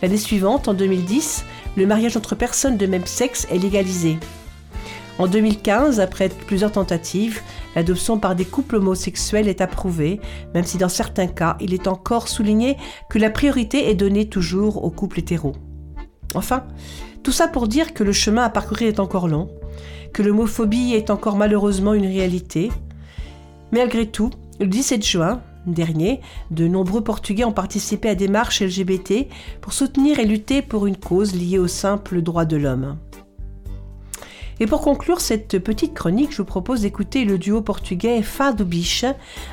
L'année 0.00 0.16
suivante, 0.16 0.68
en 0.68 0.74
2010, 0.74 1.44
le 1.76 1.86
mariage 1.86 2.16
entre 2.16 2.34
personnes 2.34 2.78
de 2.78 2.86
même 2.86 3.06
sexe 3.06 3.46
est 3.50 3.58
légalisé. 3.58 4.18
En 5.18 5.26
2015, 5.26 6.00
après 6.00 6.28
plusieurs 6.28 6.72
tentatives, 6.72 7.40
l'adoption 7.76 8.18
par 8.18 8.34
des 8.34 8.44
couples 8.44 8.76
homosexuels 8.76 9.46
est 9.46 9.60
approuvée, 9.60 10.18
même 10.54 10.64
si 10.64 10.78
dans 10.78 10.88
certains 10.88 11.28
cas, 11.28 11.56
il 11.60 11.74
est 11.74 11.86
encore 11.86 12.26
souligné 12.26 12.76
que 13.08 13.18
la 13.20 13.30
priorité 13.30 13.88
est 13.88 13.94
donnée 13.94 14.28
toujours 14.28 14.82
aux 14.82 14.90
couples 14.90 15.20
hétéros. 15.20 15.54
Enfin, 16.34 16.64
tout 17.22 17.32
ça 17.32 17.46
pour 17.46 17.68
dire 17.68 17.94
que 17.94 18.02
le 18.02 18.12
chemin 18.12 18.42
à 18.42 18.50
parcourir 18.50 18.88
est 18.88 19.00
encore 19.00 19.28
long, 19.28 19.48
que 20.12 20.22
l'homophobie 20.22 20.94
est 20.94 21.10
encore 21.10 21.36
malheureusement 21.36 21.94
une 21.94 22.06
réalité. 22.06 22.72
Malgré 23.70 24.06
tout, 24.06 24.30
le 24.58 24.66
17 24.66 25.04
juin 25.04 25.42
dernier, 25.66 26.20
de 26.50 26.68
nombreux 26.68 27.02
Portugais 27.02 27.44
ont 27.44 27.52
participé 27.52 28.08
à 28.08 28.14
des 28.14 28.28
marches 28.28 28.62
LGBT 28.62 29.26
pour 29.60 29.72
soutenir 29.72 30.18
et 30.18 30.24
lutter 30.24 30.62
pour 30.62 30.86
une 30.86 30.96
cause 30.96 31.34
liée 31.34 31.58
au 31.58 31.66
simple 31.66 32.22
droit 32.22 32.44
de 32.44 32.56
l'homme. 32.56 32.96
Et 34.58 34.66
pour 34.66 34.80
conclure 34.80 35.20
cette 35.20 35.58
petite 35.58 35.92
chronique, 35.92 36.32
je 36.32 36.38
vous 36.38 36.46
propose 36.46 36.80
d'écouter 36.80 37.26
le 37.26 37.36
duo 37.36 37.60
portugais 37.60 38.22
Fado 38.22 38.64
Biche, 38.64 39.04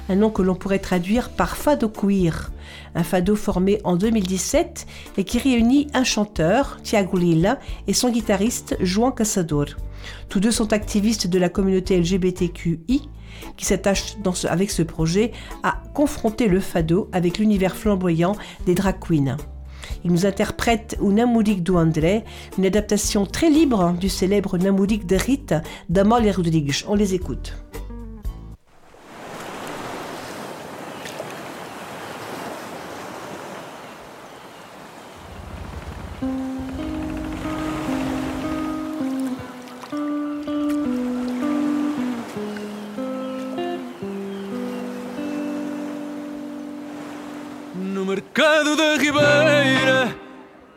un 0.07 0.15
nom 0.15 0.29
que 0.29 0.41
l'on 0.41 0.55
pourrait 0.55 0.79
traduire 0.79 1.29
par 1.29 1.57
Fado 1.57 1.89
Queer, 1.89 2.51
un 2.95 3.03
fado 3.03 3.35
formé 3.35 3.81
en 3.83 3.97
2017 3.97 4.87
et 5.17 5.25
qui 5.25 5.39
réunit 5.39 5.87
un 5.93 6.05
chanteur, 6.05 6.79
Tiago 6.83 7.17
Lila, 7.17 7.59
et 7.87 7.93
son 7.93 8.11
guitariste, 8.11 8.77
João 8.79 9.11
Caçador. 9.11 9.65
Tous 10.29 10.39
deux 10.39 10.51
sont 10.51 10.71
activistes 10.71 11.27
de 11.27 11.39
la 11.39 11.49
communauté 11.49 11.99
LGBTQI 11.99 13.09
qui 13.57 13.65
s'attachent 13.65 14.15
avec 14.47 14.71
ce 14.71 14.83
projet 14.83 15.31
à 15.63 15.81
confronter 15.93 16.47
le 16.47 16.61
fado 16.61 17.09
avec 17.11 17.39
l'univers 17.39 17.75
flamboyant 17.75 18.35
des 18.65 18.75
drag 18.75 18.99
queens. 18.99 19.35
Il 20.03 20.11
nous 20.11 20.25
interprète 20.25 20.97
une 21.01 21.15
Namudik 21.15 21.63
do 21.63 21.77
André, 21.77 22.23
une 22.57 22.65
adaptation 22.65 23.25
très 23.25 23.49
libre 23.49 23.93
du 23.99 24.09
célèbre 24.09 24.57
Namudik 24.57 25.05
de 25.05 25.15
Rita 25.15 25.61
d'Amal 25.89 26.29
Rodrigues. 26.29 26.83
On 26.87 26.95
les 26.95 27.13
écoute. 27.13 27.53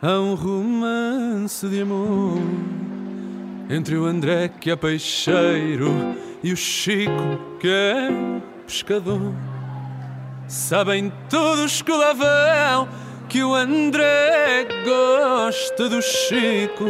Há 0.06 0.20
um 0.20 0.36
romance 0.36 1.68
de 1.68 1.80
amor 1.80 2.38
entre 3.68 3.96
o 3.96 4.04
André 4.04 4.48
que 4.48 4.70
é 4.70 4.76
peixeiro 4.76 5.90
e 6.44 6.52
o 6.52 6.56
Chico 6.56 7.58
que 7.58 7.66
é 7.66 8.08
pescador. 8.64 9.34
Sabem 10.46 11.12
todos 11.28 11.82
que 11.82 11.90
lá 11.90 12.12
vão 12.12 12.88
que 13.28 13.42
o 13.42 13.52
André 13.52 14.68
gosta 14.84 15.88
do 15.88 16.00
Chico. 16.00 16.84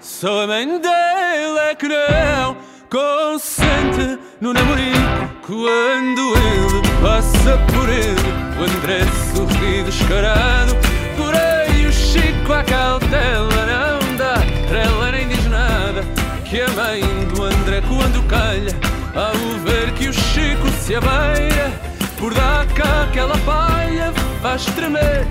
Só 0.00 0.42
a 0.42 0.46
mãe 0.48 0.66
dele 0.66 1.58
é 1.70 1.74
que 1.76 1.86
não 1.86 2.56
consente 2.90 4.18
no 4.40 4.52
namorico 4.52 5.46
quando 5.46 6.34
ele 6.34 6.82
passa 7.00 7.56
por 7.72 7.88
ele. 7.88 8.35
O 8.58 8.62
André 8.62 9.00
sorri 9.34 9.82
descarado, 9.82 10.74
porém 11.14 11.86
o 11.86 11.92
Chico 11.92 12.54
à 12.54 12.64
cautela 12.64 13.66
não 13.66 14.16
dá 14.16 14.36
trela 14.66 15.12
nem 15.12 15.28
diz 15.28 15.44
nada. 15.46 16.02
Que 16.44 16.62
a 16.62 16.70
mãe 16.70 17.02
do 17.34 17.42
André 17.42 17.82
quando 17.82 18.26
calha, 18.26 18.74
ao 19.14 19.34
ver 19.60 19.92
que 19.92 20.08
o 20.08 20.12
Chico 20.12 20.68
se 20.80 20.94
abeira, 20.94 21.70
por 22.18 22.32
dar 22.32 22.66
cá 22.68 23.02
aquela 23.10 23.36
palha 23.38 24.10
faz 24.40 24.64
tremer 24.66 25.26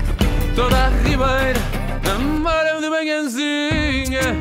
toda 0.54 0.76
a 0.76 0.88
ribeira. 0.88 1.60
Namoram 2.04 2.80
de 2.80 2.88
manhãzinha 2.88 4.36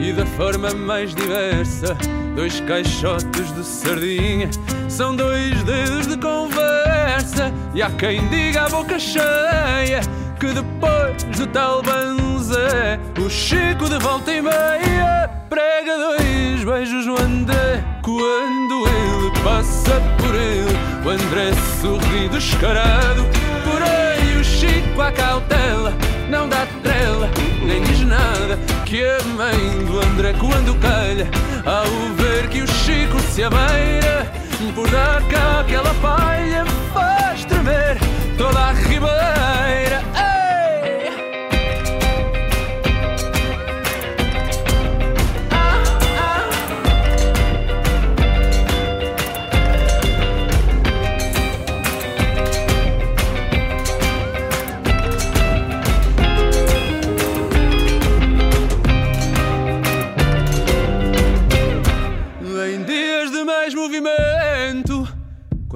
e 0.00 0.12
da 0.14 0.24
forma 0.24 0.70
mais 0.70 1.14
diversa. 1.14 1.94
Dois 2.34 2.58
caixotes 2.60 3.54
de 3.54 3.62
sardinha 3.62 4.48
são 4.90 5.14
dois 5.14 5.62
dedos 5.62 6.06
de 6.06 6.16
conversa. 6.16 7.52
E 7.74 7.82
há 7.82 7.90
quem 7.90 8.26
diga 8.28 8.64
a 8.64 8.68
boca 8.68 8.98
cheia 8.98 10.00
que 10.38 10.46
depois 10.46 11.22
do 11.38 11.46
tal 11.48 11.82
banzé, 11.82 12.98
o 13.18 13.28
Chico 13.28 13.88
de 13.88 13.98
volta 13.98 14.32
e 14.32 14.40
meia 14.40 15.30
prega 15.48 15.96
dois 15.96 16.64
beijos 16.64 17.06
no 17.06 17.20
André. 17.20 17.84
Quando 18.02 18.88
ele 18.88 19.30
passa 19.44 20.00
por 20.18 20.34
ele, 20.34 20.76
o 21.04 21.10
André 21.10 21.52
sorri 21.80 22.28
descarado. 22.28 23.22
Porém, 23.64 24.40
o 24.40 24.44
Chico 24.44 25.00
à 25.00 25.12
cautela 25.12 25.92
não 26.30 26.48
dá 26.48 26.66
trela, 26.82 27.28
nem 27.62 27.82
diz 27.82 28.00
nada. 28.00 28.58
Que 28.86 29.04
a 29.04 29.22
mãe 29.36 29.84
do 29.84 30.00
André, 30.00 30.34
quando 30.40 30.74
calha, 30.80 31.28
ao 31.66 32.14
ver 32.14 32.48
que 32.48 32.62
o 32.62 32.66
Chico 32.66 33.20
se 33.30 33.44
abeira, 33.44 34.26
por 34.74 34.90
dar 34.90 35.22
cá 35.28 35.60
aquela 35.60 35.94
palha, 35.94 36.64
faz 36.92 37.44
tremer 37.46 37.98
toda 38.36 38.58
a 38.58 38.72
ribeira. 38.72 40.29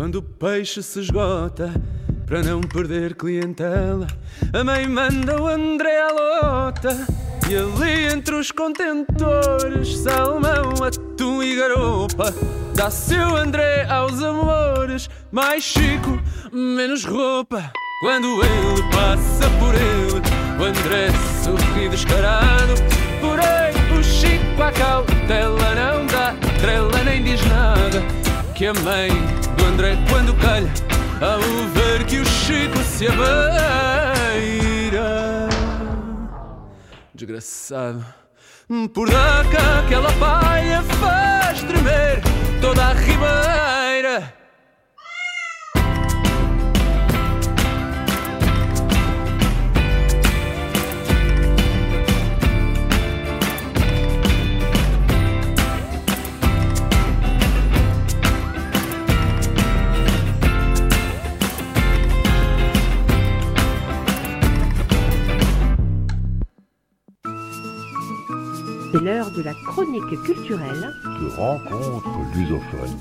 Quando 0.04 0.16
o 0.16 0.22
peixe 0.22 0.82
se 0.82 1.00
esgota, 1.00 1.72
para 2.26 2.42
não 2.42 2.60
perder 2.60 3.14
clientela, 3.14 4.06
a 4.52 4.62
mãe 4.62 4.86
manda 4.86 5.40
o 5.40 5.46
André 5.46 5.98
à 5.98 6.12
lota. 6.12 6.90
E 7.48 7.56
ali 7.56 8.12
entre 8.12 8.34
os 8.34 8.50
contentores, 8.50 9.96
salmão, 9.96 10.74
atum 10.84 11.42
e 11.42 11.56
garopa, 11.56 12.34
dá-se 12.74 13.14
o 13.14 13.34
André 13.34 13.86
aos 13.88 14.22
amores, 14.22 15.08
mais 15.32 15.64
chico, 15.64 16.20
menos 16.52 17.06
roupa. 17.06 17.72
Quando 18.02 18.26
ele 18.44 18.82
passa 18.92 19.48
por 19.58 19.74
ele, 19.74 20.20
o 20.60 20.64
André 20.64 21.08
sorri 21.42 21.88
descarado. 21.88 22.74
Porém, 23.22 23.98
o 23.98 24.04
Chico 24.04 24.62
à 24.62 24.70
cautela 24.70 25.63
Que 28.54 28.66
a 28.66 28.72
mãe 28.72 29.10
do 29.56 29.64
André, 29.64 29.98
quando 30.08 30.32
calha, 30.36 30.72
ao 31.20 31.40
ver 31.70 32.06
que 32.06 32.20
o 32.20 32.24
Chico 32.24 32.78
se 32.84 33.08
abeira, 33.08 33.28
desgraçado, 37.12 38.04
por 38.94 39.10
dar 39.10 39.44
cá 39.50 39.80
aquela 39.80 40.12
palha 40.12 40.82
faz 41.00 41.64
tremer 41.64 42.22
toda 42.60 42.86
a 42.86 42.92
ribeira. 42.92 44.43
C'est 68.94 69.00
l'heure 69.00 69.32
de 69.32 69.42
la 69.42 69.54
chronique 69.66 70.22
culturelle. 70.22 70.94
de 71.04 71.36
rencontres 71.36 72.06
lusophones. 72.36 72.96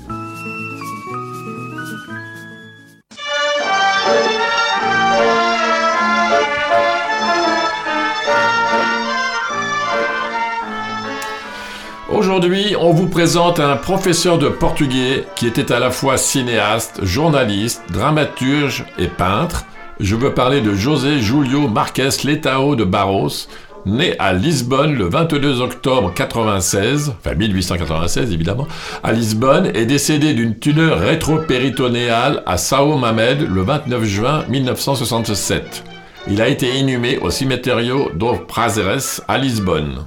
Aujourd'hui, 12.10 12.74
on 12.76 12.90
vous 12.90 13.08
présente 13.08 13.60
un 13.60 13.76
professeur 13.76 14.38
de 14.38 14.48
portugais 14.48 15.24
qui 15.36 15.46
était 15.46 15.70
à 15.70 15.78
la 15.78 15.92
fois 15.92 16.16
cinéaste, 16.16 17.04
journaliste, 17.04 17.84
dramaturge 17.92 18.84
et 18.98 19.06
peintre. 19.06 19.64
Je 20.00 20.16
veux 20.16 20.34
parler 20.34 20.60
de 20.60 20.74
José 20.74 21.20
Julio 21.20 21.68
Marques 21.68 22.24
Letao 22.24 22.74
de 22.74 22.82
Barros, 22.82 23.46
né 23.86 24.14
à 24.18 24.32
Lisbonne 24.32 24.94
le 24.94 25.08
22 25.08 25.60
octobre 25.60 26.12
96, 26.14 27.14
enfin 27.18 27.34
1896 27.34 28.32
évidemment, 28.32 28.66
à 29.02 29.12
Lisbonne 29.12 29.70
et 29.74 29.86
décédé 29.86 30.34
d'une 30.34 30.58
tumeur 30.58 31.00
rétropéritonéale 31.00 32.42
à 32.46 32.56
Sao 32.56 32.96
Mamed 32.96 33.48
le 33.48 33.62
29 33.62 34.04
juin 34.04 34.44
1967. 34.48 35.84
Il 36.26 36.40
a 36.40 36.48
été 36.48 36.78
inhumé 36.78 37.18
au 37.18 37.30
Cimetiério 37.30 38.10
do 38.14 38.34
Prazeres 38.48 39.20
à 39.28 39.36
Lisbonne. 39.36 40.04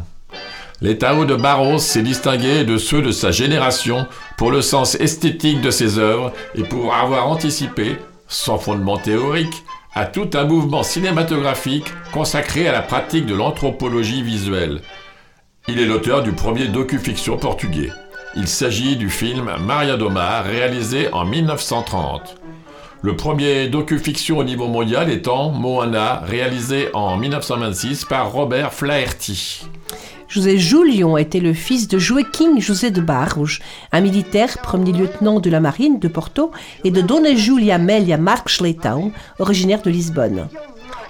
Les 0.82 0.98
Tao 0.98 1.26
de 1.26 1.36
Barros 1.36 1.80
s'est 1.80 2.04
distingué 2.04 2.64
de 2.64 2.78
ceux 2.78 3.02
de 3.02 3.12
sa 3.12 3.32
génération 3.32 4.06
pour 4.38 4.52
le 4.52 4.62
sens 4.62 4.96
esthétique 4.96 5.62
de 5.62 5.72
ses 5.72 5.98
œuvres 5.98 6.32
et 6.54 6.62
pour 6.62 6.94
avoir 6.94 7.28
anticipé, 7.28 7.98
sans 8.28 8.60
fondement 8.60 8.98
théorique, 8.98 9.64
à 9.98 10.06
tout 10.06 10.30
un 10.36 10.44
mouvement 10.44 10.84
cinématographique 10.84 11.92
consacré 12.14 12.68
à 12.68 12.72
la 12.72 12.84
pratique 12.84 13.26
de 13.26 13.34
l'anthropologie 13.34 14.22
visuelle. 14.22 14.82
Il 15.68 15.80
est 15.80 15.88
l'auteur 15.88 16.22
du 16.22 16.34
premier 16.34 16.68
docu-fiction 16.68 17.36
portugais. 17.36 17.90
Il 18.36 18.48
s'agit 18.48 18.96
du 18.96 19.10
film 19.10 19.50
Maria 19.60 19.98
do 19.98 20.12
Mar, 20.12 20.46
réalisé 20.46 21.12
en 21.14 21.26
1930. 21.26 22.36
Le 23.02 23.16
premier 23.16 23.70
docu-fiction 23.70 24.38
au 24.38 24.44
niveau 24.44 24.68
mondial 24.68 25.10
étant 25.10 25.50
Moana, 25.50 26.22
réalisé 26.28 26.90
en 26.94 27.18
1926 27.18 28.06
par 28.06 28.32
Robert 28.32 28.74
Flaherty. 28.74 29.64
José 30.28 30.58
Julion 30.58 31.18
était 31.18 31.40
le 31.40 31.54
fils 31.54 31.88
de 31.88 31.98
Joaquim 31.98 32.60
José 32.60 32.92
de 32.92 33.00
Barros, 33.00 33.60
un 33.94 34.02
militaire 34.02 34.58
premier 34.58 34.92
lieutenant 34.92 35.40
de 35.40 35.50
la 35.50 35.62
marine 35.62 36.00
de 36.00 36.08
Porto, 36.10 36.52
et 36.84 36.92
de 36.92 37.02
Dona 37.02 37.34
Julia 37.34 37.76
Amélia 37.76 38.18
Marques 38.18 38.60
Leitão, 38.60 39.14
originaire 39.40 39.82
de 39.82 39.90
Lisbonne. 39.90 40.50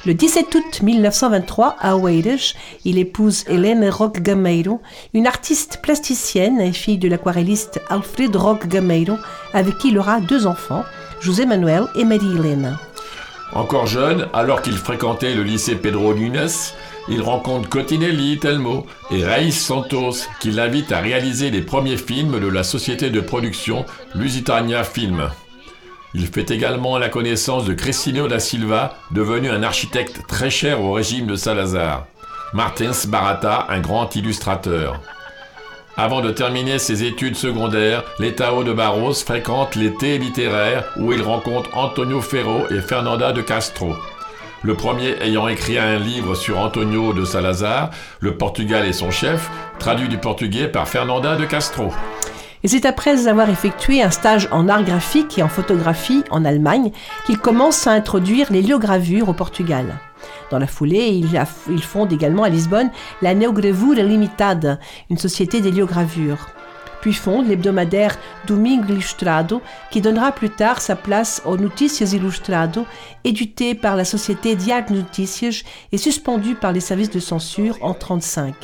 Le 0.05 0.13
17 0.13 0.53
août 0.53 0.81
1923, 0.83 1.77
à 1.79 1.97
Oeiras, 1.97 2.53
il 2.85 2.99
épouse 2.99 3.43
Hélène 3.47 3.89
Roque 3.89 4.21
Gameiro, 4.21 4.81
une 5.15 5.25
artiste 5.25 5.79
plasticienne 5.81 6.61
et 6.61 6.71
fille 6.71 6.99
de 6.99 7.09
l'aquarelliste 7.09 7.81
Alfred 7.89 8.35
Roque 8.35 8.67
Gameiro, 8.67 9.17
avec 9.53 9.79
qui 9.79 9.89
il 9.89 9.97
aura 9.97 10.21
deux 10.21 10.45
enfants, 10.45 10.83
José 11.19 11.47
Manuel 11.47 11.85
et 11.95 12.05
Marie-Hélène. 12.05 12.77
Encore 13.53 13.87
jeune, 13.87 14.27
alors 14.33 14.61
qu'il 14.61 14.77
fréquentait 14.77 15.33
le 15.33 15.41
lycée 15.41 15.75
Pedro 15.75 16.13
Nunes, 16.13 16.47
il 17.09 17.21
rencontre 17.21 17.69
Cotinelli 17.69 18.37
Telmo 18.37 18.85
et 19.11 19.23
Raïs 19.23 19.57
Santos 19.57 20.25
qui 20.39 20.51
l'invitent 20.51 20.91
à 20.91 20.99
réaliser 20.99 21.51
les 21.51 21.61
premiers 21.61 21.97
films 21.97 22.39
de 22.39 22.47
la 22.47 22.63
société 22.63 23.09
de 23.09 23.21
production 23.21 23.85
Lusitania 24.15 24.83
Film. 24.83 25.29
Il 26.13 26.27
fait 26.27 26.51
également 26.51 26.97
la 26.97 27.09
connaissance 27.09 27.65
de 27.65 27.73
Cristino 27.73 28.27
da 28.27 28.39
Silva, 28.39 28.97
devenu 29.11 29.49
un 29.49 29.63
architecte 29.63 30.21
très 30.27 30.49
cher 30.49 30.81
au 30.81 30.93
régime 30.93 31.27
de 31.27 31.35
Salazar. 31.35 32.07
Martins 32.53 33.07
Barata, 33.07 33.67
un 33.69 33.79
grand 33.79 34.15
illustrateur. 34.15 35.01
Avant 35.99 36.21
de 36.21 36.31
terminer 36.31 36.79
ses 36.79 37.03
études 37.03 37.35
secondaires, 37.35 38.03
l'Étao 38.19 38.63
de 38.63 38.71
Barros 38.71 39.13
fréquente 39.13 39.75
l'été 39.75 40.17
littéraire 40.17 40.85
où 40.97 41.11
il 41.11 41.21
rencontre 41.21 41.75
Antonio 41.75 42.21
Ferro 42.21 42.67
et 42.69 42.81
Fernanda 42.81 43.31
de 43.31 43.41
Castro. 43.41 43.95
Le 44.63 44.73
premier 44.73 45.15
ayant 45.21 45.47
écrit 45.47 45.77
un 45.77 45.99
livre 45.99 46.33
sur 46.33 46.57
Antonio 46.57 47.13
de 47.13 47.25
Salazar, 47.25 47.91
Le 48.19 48.37
Portugal 48.37 48.87
et 48.87 48.93
son 48.93 49.11
chef, 49.11 49.51
traduit 49.77 50.09
du 50.09 50.17
portugais 50.17 50.67
par 50.67 50.87
Fernanda 50.87 51.35
de 51.35 51.45
Castro. 51.45 51.91
Et 52.63 52.67
c'est 52.67 52.87
après 52.87 53.27
avoir 53.27 53.49
effectué 53.49 54.01
un 54.01 54.09
stage 54.09 54.49
en 54.51 54.67
art 54.67 54.83
graphique 54.83 55.37
et 55.37 55.43
en 55.43 55.47
photographie 55.47 56.23
en 56.31 56.43
Allemagne 56.43 56.91
qu'il 57.27 57.37
commence 57.37 57.85
à 57.85 57.91
introduire 57.91 58.51
les 58.51 58.63
liogravures 58.63 59.29
au 59.29 59.33
Portugal. 59.33 59.99
Dans 60.49 60.57
la 60.57 60.67
foulée, 60.67 61.21
il 61.69 61.83
fonde 61.83 62.11
également 62.11 62.43
à 62.43 62.49
Lisbonne 62.49 62.89
la 63.21 63.35
Neogravura 63.35 64.01
Limitada, 64.01 64.79
une 65.11 65.19
société 65.19 65.61
d'héliogravure. 65.61 66.56
Puis 67.01 67.13
fonde 67.13 67.47
l'hebdomadaire 67.47 68.17
Domingo 68.47 68.93
Ilustrado, 68.93 69.61
qui 69.91 70.01
donnera 70.01 70.31
plus 70.31 70.49
tard 70.49 70.81
sa 70.81 70.95
place 70.95 71.41
au 71.45 71.57
Noticias 71.57 72.13
Ilustrado, 72.13 72.85
édité 73.23 73.75
par 73.75 73.95
la 73.95 74.05
société 74.05 74.55
Diário 74.55 74.95
Noticias 74.95 75.63
et 75.91 75.97
suspendu 75.97 76.55
par 76.55 76.71
les 76.71 76.79
services 76.79 77.11
de 77.11 77.19
censure 77.19 77.75
en 77.81 77.93
1935. 77.93 78.55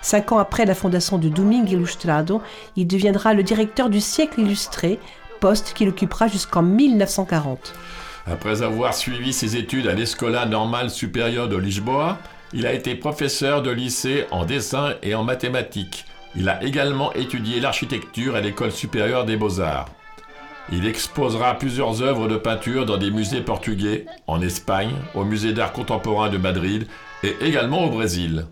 Cinq 0.00 0.32
ans 0.32 0.38
après 0.38 0.66
la 0.66 0.74
fondation 0.74 1.16
de 1.18 1.28
Domingo 1.28 1.72
Ilustrado, 1.72 2.42
il 2.76 2.86
deviendra 2.86 3.34
le 3.34 3.44
directeur 3.44 3.88
du 3.88 4.00
siècle 4.00 4.40
illustré, 4.40 4.98
poste 5.40 5.72
qu'il 5.74 5.88
occupera 5.88 6.26
jusqu'en 6.28 6.62
1940. 6.62 7.74
Après 8.26 8.62
avoir 8.62 8.94
suivi 8.94 9.32
ses 9.32 9.56
études 9.56 9.88
à 9.88 9.94
l'Escola 9.94 10.46
Normale 10.46 10.90
Supérieure 10.90 11.48
de 11.48 11.56
Lisboa, 11.56 12.18
il 12.52 12.66
a 12.66 12.72
été 12.72 12.94
professeur 12.94 13.62
de 13.62 13.70
lycée 13.70 14.26
en 14.30 14.44
dessin 14.44 14.94
et 15.02 15.14
en 15.14 15.24
mathématiques. 15.24 16.04
Il 16.34 16.48
a 16.48 16.62
également 16.62 17.12
étudié 17.12 17.60
l'architecture 17.60 18.36
à 18.36 18.40
l'École 18.40 18.72
supérieure 18.72 19.24
des 19.24 19.36
beaux-arts. 19.36 19.88
Il 20.70 20.86
exposera 20.86 21.54
plusieurs 21.54 22.02
œuvres 22.02 22.28
de 22.28 22.36
peinture 22.36 22.86
dans 22.86 22.96
des 22.96 23.10
musées 23.10 23.42
portugais, 23.42 24.06
en 24.26 24.40
Espagne, 24.40 24.94
au 25.14 25.24
musée 25.24 25.52
d'art 25.52 25.72
contemporain 25.72 26.30
de 26.30 26.38
Madrid 26.38 26.86
et 27.22 27.36
également 27.42 27.84
au 27.84 27.90
Brésil. 27.90 28.46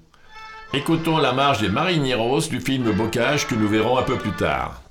Écoutons 0.74 1.18
la 1.18 1.32
marche 1.32 1.60
des 1.60 1.68
Marineros 1.68 2.42
du 2.42 2.60
film 2.60 2.92
Bocage 2.92 3.46
que 3.46 3.54
nous 3.54 3.68
verrons 3.68 3.96
un 3.96 4.02
peu 4.02 4.16
plus 4.16 4.32
tard. 4.32 4.82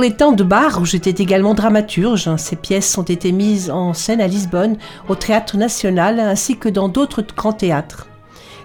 José 0.00 0.08
de 0.08 0.14
l'Étang 0.14 0.32
de 0.32 0.44
Barros 0.44 0.94
était 0.94 1.22
également 1.22 1.52
dramaturge. 1.52 2.34
Ses 2.36 2.56
pièces 2.56 2.96
ont 2.96 3.02
été 3.02 3.32
mises 3.32 3.70
en 3.70 3.92
scène 3.92 4.22
à 4.22 4.28
Lisbonne, 4.28 4.78
au 5.10 5.14
Théâtre 5.14 5.58
National, 5.58 6.18
ainsi 6.20 6.56
que 6.56 6.70
dans 6.70 6.88
d'autres 6.88 7.22
grands 7.36 7.52
théâtres. 7.52 8.06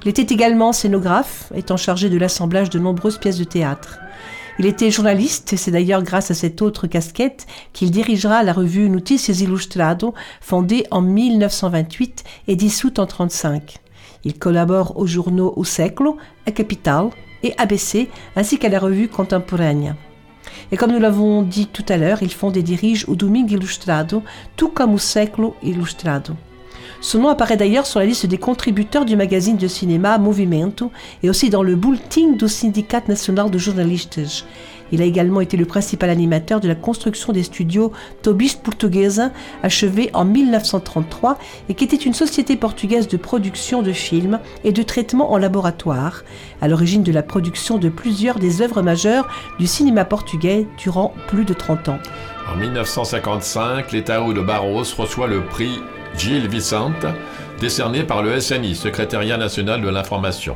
Il 0.02 0.08
était 0.08 0.34
également 0.34 0.71
scénographe, 0.71 1.52
étant 1.54 1.76
chargé 1.76 2.10
de 2.10 2.17
l'assemblage 2.17 2.69
de 2.69 2.80
nombreuses 2.80 3.17
pièces 3.17 3.38
de 3.38 3.43
théâtre. 3.43 4.00
Il 4.60 4.65
était 4.65 4.91
journaliste 4.91 5.52
et 5.52 5.58
c'est 5.58 5.71
d'ailleurs 5.71 6.04
grâce 6.04 6.32
à 6.32 6.36
cette 6.36 6.62
autre 6.62 6.88
casquette 6.88 7.48
qu'il 7.74 7.91
dirigera 7.91 8.41
la 8.41 8.54
revue 8.54 8.88
Noticias 8.88 9.41
Ilustrado, 9.41 10.13
fondée 10.39 10.86
en 10.89 11.02
1928 11.02 12.24
et 12.48 12.56
dissoute 12.56 12.98
en 12.98 13.08
1935. 13.08 13.80
Il 14.24 14.39
collabore 14.39 14.98
aux 14.98 15.06
journaux 15.06 15.52
O 15.58 15.65
Século, 15.65 16.15
A 16.48 16.52
Capital 16.52 17.10
et 17.43 17.54
ABC, 17.58 18.10
ainsi 18.38 18.58
qu'à 18.58 18.69
la 18.69 18.80
revue 18.80 19.10
Contemporaine. 19.10 19.95
Et 20.71 20.78
comme 20.78 20.91
nous 20.91 20.99
l'avons 20.99 21.41
dit 21.41 21.67
tout 21.67 21.86
à 21.89 21.97
l'heure, 21.97 22.21
il 22.21 22.32
fonde 22.32 22.58
et 22.58 22.63
dirige 22.63 23.06
o 23.08 23.15
Domingo 23.15 23.56
Ilustrado, 23.56 24.23
tout 24.56 24.69
comme 24.69 24.93
o 24.93 24.97
Século 24.97 25.56
Ilustrado. 25.63 26.34
Son 27.01 27.19
nom 27.19 27.30
apparaît 27.30 27.58
d'ailleurs 27.58 27.86
sur 27.86 27.99
la 27.99 28.06
liste 28.06 28.25
des 28.25 28.38
contributeurs 28.38 29.06
du 29.06 29.15
magazine 29.15 29.58
de 29.58 29.67
cinéma 29.67 30.17
Movimento 30.17 30.91
et 31.21 31.30
aussi 31.30 31.49
dans 31.49 31.62
le 31.62 31.75
bulletin 31.75 32.32
du 32.32 32.47
Syndicat 32.47 33.04
Nacional 33.08 33.51
de 33.51 33.58
Journalistes. 33.58 34.21
Il 34.91 35.02
a 35.02 35.06
également 35.06 35.41
été 35.41 35.58
le 35.58 35.65
principal 35.65 36.10
animateur 36.10 36.60
de 36.60 36.67
la 36.67 36.76
construction 36.76 37.34
des 37.34 37.43
studios 37.43 37.91
Tobis 38.21 38.58
Portuguesa, 38.62 39.32
achevé 39.63 40.10
en 40.13 40.26
1933 40.26 41.38
et 41.69 41.74
qui 41.74 41.84
était 41.84 41.95
une 41.95 42.13
société 42.13 42.56
portugaise 42.56 43.08
de 43.08 43.17
production 43.17 43.82
de 43.82 43.91
films 43.91 44.39
et 44.63 44.71
de 44.71 44.84
traitement 44.84 45.32
en 45.32 45.38
laboratoire, 45.38 46.24
à 46.62 46.67
l'origine 46.67 47.04
de 47.04 47.12
la 47.12 47.24
production 47.24 47.78
de 47.78 47.89
plusieurs 47.89 48.39
des 48.39 48.62
œuvres 48.62 48.82
majeures 48.82 49.28
du 49.60 49.67
cinéma 49.67 50.06
portugais 50.06 50.67
durant 50.78 51.13
plus 51.28 51.45
de 51.45 51.54
30 51.54 51.89
ans. 51.89 52.00
En 52.52 52.58
1955, 52.58 53.91
l'État 53.91 54.21
de 54.21 54.41
Barros 54.41 54.84
reçoit 54.98 55.28
le 55.28 55.41
prix 55.41 55.80
Gilles 56.17 56.48
Vicente, 56.48 57.06
décerné 57.60 58.04
par 58.04 58.21
le 58.21 58.39
SNI, 58.39 58.76
Secrétariat 58.76 59.38
national 59.38 59.82
de 59.82 59.89
l'information. 59.89 60.56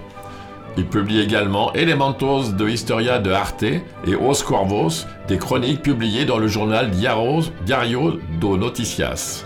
Il 0.77 0.85
publie 0.85 1.19
également 1.19 1.73
Elementos 1.73 2.51
de 2.53 2.69
Historia 2.69 3.19
de 3.19 3.31
Arte 3.31 3.63
et 3.63 4.15
Os 4.15 4.43
Corvos, 4.43 5.05
des 5.27 5.37
chroniques 5.37 5.81
publiées 5.81 6.25
dans 6.25 6.37
le 6.37 6.47
journal 6.47 6.91
Diario 6.91 8.19
do 8.39 8.57
Noticias. 8.57 9.43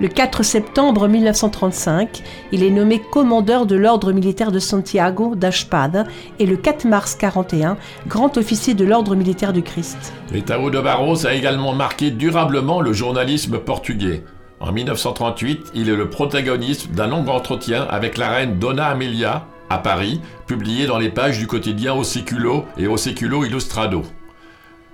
Le 0.00 0.08
4 0.08 0.42
septembre 0.42 1.06
1935, 1.06 2.22
il 2.50 2.64
est 2.64 2.70
nommé 2.70 3.00
commandeur 3.00 3.66
de 3.66 3.76
l'ordre 3.76 4.10
militaire 4.10 4.50
de 4.50 4.58
Santiago 4.58 5.36
da 5.36 5.48
Espada 5.48 6.04
et 6.40 6.46
le 6.46 6.56
4 6.56 6.86
mars 6.86 7.14
41, 7.14 7.76
grand 8.08 8.36
officier 8.36 8.74
de 8.74 8.84
l'ordre 8.84 9.14
militaire 9.14 9.52
du 9.52 9.62
Christ. 9.62 10.12
L'État 10.32 10.58
de 10.58 10.80
Barros 10.80 11.24
a 11.26 11.34
également 11.34 11.72
marqué 11.72 12.10
durablement 12.10 12.80
le 12.80 12.92
journalisme 12.92 13.58
portugais. 13.58 14.24
En 14.58 14.72
1938, 14.72 15.72
il 15.74 15.88
est 15.88 15.96
le 15.96 16.10
protagoniste 16.10 16.90
d'un 16.92 17.08
long 17.08 17.28
entretien 17.28 17.86
avec 17.88 18.16
la 18.16 18.30
reine 18.30 18.58
Donna 18.58 18.86
Amelia 18.86 19.46
à 19.72 19.78
Paris, 19.78 20.20
publié 20.46 20.86
dans 20.86 20.98
les 20.98 21.08
pages 21.08 21.38
du 21.38 21.46
quotidien 21.46 21.94
Au 21.94 22.04
Século 22.04 22.66
et 22.76 22.86
Au 22.86 22.96
Século 22.96 23.44
Illustrado. 23.44 24.02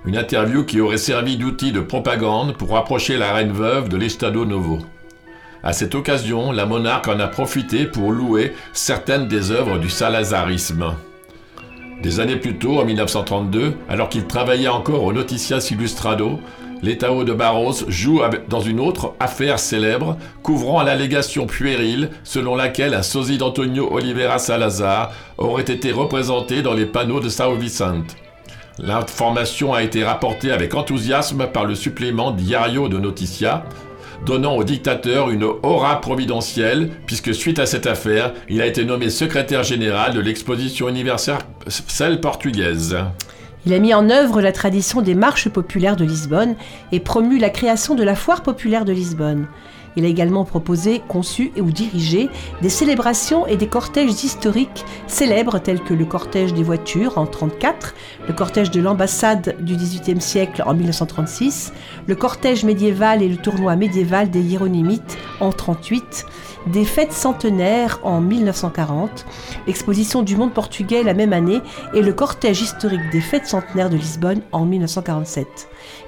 Une 0.05 0.17
interview 0.17 0.65
qui 0.65 0.81
aurait 0.81 0.99
servi 0.99 1.37
d'outil 1.37 1.73
de 1.73 1.81
propagande 1.81 2.57
pour 2.57 2.71
rapprocher 2.71 3.17
la 3.17 3.33
reine 3.33 3.53
veuve 3.53 3.89
de 3.89 3.97
l'Estado 3.97 4.45
Novo. 4.45 4.79
À 5.65 5.73
cette 5.73 5.97
occasion, 5.97 6.53
la 6.53 6.67
monarque 6.67 7.09
en 7.09 7.19
a 7.19 7.27
profité 7.27 7.87
pour 7.87 8.13
louer 8.13 8.53
certaines 8.73 9.27
des 9.27 9.51
œuvres 9.51 9.79
du 9.79 9.91
salazarisme. 9.91 10.95
Des 12.01 12.21
années 12.21 12.37
plus 12.37 12.57
tôt, 12.57 12.79
en 12.79 12.85
1932, 12.85 13.75
alors 13.89 14.09
qu'il 14.09 14.27
travaillait 14.27 14.69
encore 14.69 15.03
au 15.03 15.13
Noticias 15.13 15.69
Illustrado, 15.73 16.39
l'État 16.83 17.09
de 17.09 17.33
Barros 17.33 17.75
joue 17.89 18.21
dans 18.49 18.61
une 18.61 18.81
autre 18.81 19.15
affaire 19.21 19.59
célèbre, 19.59 20.17
couvrant 20.43 20.83
l'allégation 20.83 21.47
puérile 21.47 22.11
selon 22.25 22.55
laquelle 22.55 22.95
un 22.95 23.03
sosie 23.03 23.39
d'Antonio 23.39 23.89
Oliveira 23.93 24.39
Salazar 24.39 25.13
aurait 25.39 25.63
été 25.63 25.93
représenté 25.93 26.63
dans 26.63 26.75
les 26.75 26.87
panneaux 26.87 27.21
de 27.21 27.29
Sao 27.29 27.55
Vicente. 27.55 28.17
L'information 28.79 29.75
a 29.75 29.83
été 29.83 30.05
rapportée 30.05 30.53
avec 30.53 30.75
enthousiasme 30.75 31.49
par 31.49 31.65
le 31.65 31.75
supplément 31.75 32.31
Diario 32.31 32.89
de 32.89 32.99
Noticia, 32.99 33.65
donnant 34.25 34.57
au 34.57 34.65
dictateur 34.65 35.31
une 35.31 35.45
aura 35.45 36.01
providentielle, 36.01 36.91
puisque 37.07 37.35
suite 37.35 37.59
à 37.59 37.67
cette 37.67 37.87
affaire, 37.87 38.33
il 38.49 38.61
a 38.61 38.67
été 38.67 38.85
nommé 38.85 39.11
secrétaire 39.11 39.65
général 39.65 40.15
de 40.15 40.21
l'exposition 40.21 40.89
universelle 40.89 42.21
portugaise. 42.21 42.97
Il 43.69 43.75
a 43.75 43.81
mis 43.81 43.93
en 43.93 44.09
œuvre 44.09 44.41
la 44.41 44.51
tradition 44.51 45.03
des 45.03 45.15
marches 45.15 45.51
populaires 45.51 45.97
de 45.97 46.05
Lisbonne 46.07 46.55
et 46.91 47.01
promu 47.01 47.37
la 47.37 47.51
création 47.51 47.95
de 47.95 48.03
la 48.03 48.15
foire 48.15 48.43
populaire 48.43 48.87
de 48.87 48.95
Lisbonne. 48.95 49.47
Il 49.95 50.07
a 50.07 50.09
également 50.09 50.47
proposé, 50.47 51.03
conçu 51.07 51.53
ou 51.61 51.71
dirigé 51.71 52.31
des 52.63 52.71
célébrations 52.71 53.47
et 53.47 53.59
des 53.59 53.67
cortèges 53.67 54.25
historiques 54.25 54.87
célèbres 55.07 55.59
tels 55.59 55.83
que 55.83 55.93
le 55.93 56.07
cortège 56.07 56.55
des 56.55 56.63
voitures 56.63 57.19
en 57.19 57.25
1934, 57.25 57.95
le 58.27 58.33
cortège 58.33 58.71
de 58.71 58.81
l'ambassade 58.81 59.57
du 59.61 59.77
XVIIIe 59.77 60.23
siècle 60.23 60.63
en 60.65 60.73
1936, 60.73 61.75
le 62.07 62.15
cortège 62.15 62.65
médiéval 62.65 63.23
et 63.23 63.29
le 63.29 63.37
tournoi 63.37 63.77
médiéval 63.77 64.31
des 64.31 64.41
Hieronymites 64.41 65.19
en 65.41 65.51
1938, 65.51 66.25
des 66.67 66.85
fêtes 66.85 67.13
centenaires 67.13 68.01
en 68.03 68.21
1940, 68.21 69.25
l'exposition 69.67 70.23
du 70.23 70.37
monde 70.37 70.53
portugais 70.53 71.03
la 71.03 71.15
même 71.15 71.33
année 71.33 71.61
et 71.95 72.03
le 72.03 72.13
cortège 72.13 72.61
historique 72.61 73.11
des 73.11 73.21
fêtes 73.21 73.47
centenaires 73.47 73.91
de 73.91 73.97
Lisbonne 73.97 74.43
en 74.53 74.65
1947. 74.67 75.47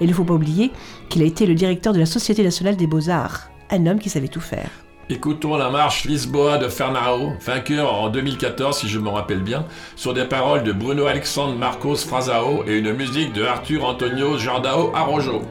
Et 0.01 0.05
il 0.05 0.09
ne 0.09 0.15
faut 0.15 0.25
pas 0.25 0.35
oublier 0.35 0.73
qu'il 1.09 1.23
a 1.23 1.27
été 1.27 1.47
le 1.47 1.55
directeur 1.55 1.93
de 1.93 1.99
la 1.99 2.07
Société 2.07 2.43
nationale 2.43 2.77
des 2.77 2.87
beaux-arts, 2.87 3.51
un 3.71 3.87
homme 3.87 3.99
qui 3.99 4.11
savait 4.11 4.29
tout 4.29 4.41
faire. 4.41 4.71
Écoutons 5.13 5.57
la 5.57 5.71
marche 5.71 6.05
Lisboa 6.05 6.59
de 6.59 6.69
Fernão, 6.69 7.33
vainqueur 7.45 7.93
en 7.93 8.11
2014 8.11 8.79
si 8.79 8.89
je 8.89 9.01
me 9.01 9.09
rappelle 9.09 9.43
bien, 9.43 9.65
sur 9.97 10.15
des 10.15 10.25
paroles 10.25 10.63
de 10.63 10.71
Bruno 10.71 11.07
Alexandre 11.07 11.57
Marcos 11.57 11.97
Frazao 11.97 12.63
et 12.69 12.79
une 12.79 12.93
musique 12.93 13.33
de 13.33 13.43
Arthur 13.43 13.85
Antonio 13.85 14.39
Jordao 14.39 14.93
Arrojo. 14.95 15.43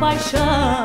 Paixão 0.00 0.79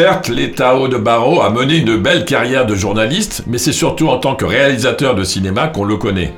Certes, 0.00 0.30
l'Étao 0.30 0.88
de 0.88 0.96
Barreau 0.96 1.42
a 1.42 1.50
mené 1.50 1.76
une 1.76 1.98
belle 1.98 2.24
carrière 2.24 2.64
de 2.64 2.74
journaliste, 2.74 3.44
mais 3.46 3.58
c'est 3.58 3.70
surtout 3.70 4.08
en 4.08 4.16
tant 4.16 4.34
que 4.34 4.46
réalisateur 4.46 5.14
de 5.14 5.24
cinéma 5.24 5.68
qu'on 5.68 5.84
le 5.84 5.98
connaît. 5.98 6.32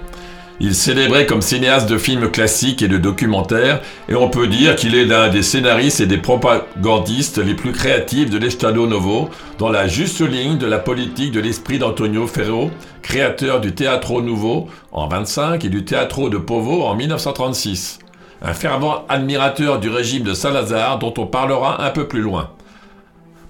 Il 0.59 0.75
célébrait 0.75 1.27
comme 1.27 1.43
cinéaste 1.43 1.89
de 1.89 1.97
films 1.97 2.29
classiques 2.29 2.83
et 2.83 2.89
de 2.89 2.99
documentaires, 2.99 3.81
et 4.09 4.17
on 4.17 4.29
peut 4.29 4.49
dire 4.49 4.75
qu'il 4.75 4.97
est 4.97 5.05
l'un 5.05 5.29
des 5.29 5.45
scénaristes 5.45 6.01
et 6.01 6.07
des 6.07 6.19
propagandistes 6.19 7.39
les 7.39 7.55
plus 7.55 7.71
créatifs 7.71 8.31
de 8.31 8.39
l'Estado 8.39 8.89
Novo, 8.89 9.31
dans 9.59 9.69
la 9.69 9.87
juste 9.87 10.29
ligne 10.29 10.59
de 10.59 10.67
la 10.67 10.81
politique 10.81 11.31
de 11.31 11.39
l'esprit 11.39 11.79
d'Antonio 11.79 12.27
Ferro, 12.27 12.73
créateur 13.01 13.61
du 13.61 13.77
Teatro 13.77 14.23
Nouveau 14.23 14.67
en 14.91 15.07
25 15.07 15.65
et 15.65 15.69
du 15.69 15.85
Teatro 15.85 16.31
de 16.31 16.39
Povo 16.39 16.83
en 16.83 16.97
1936. 16.97 18.01
Un 18.43 18.55
fervent 18.55 19.05
admirateur 19.09 19.79
du 19.79 19.89
régime 19.89 20.25
de 20.25 20.35
Salazar 20.35 20.99
dont 20.99 21.15
on 21.17 21.27
parlera 21.27 21.87
un 21.87 21.91
peu 21.91 22.09
plus 22.09 22.23
loin. 22.23 22.51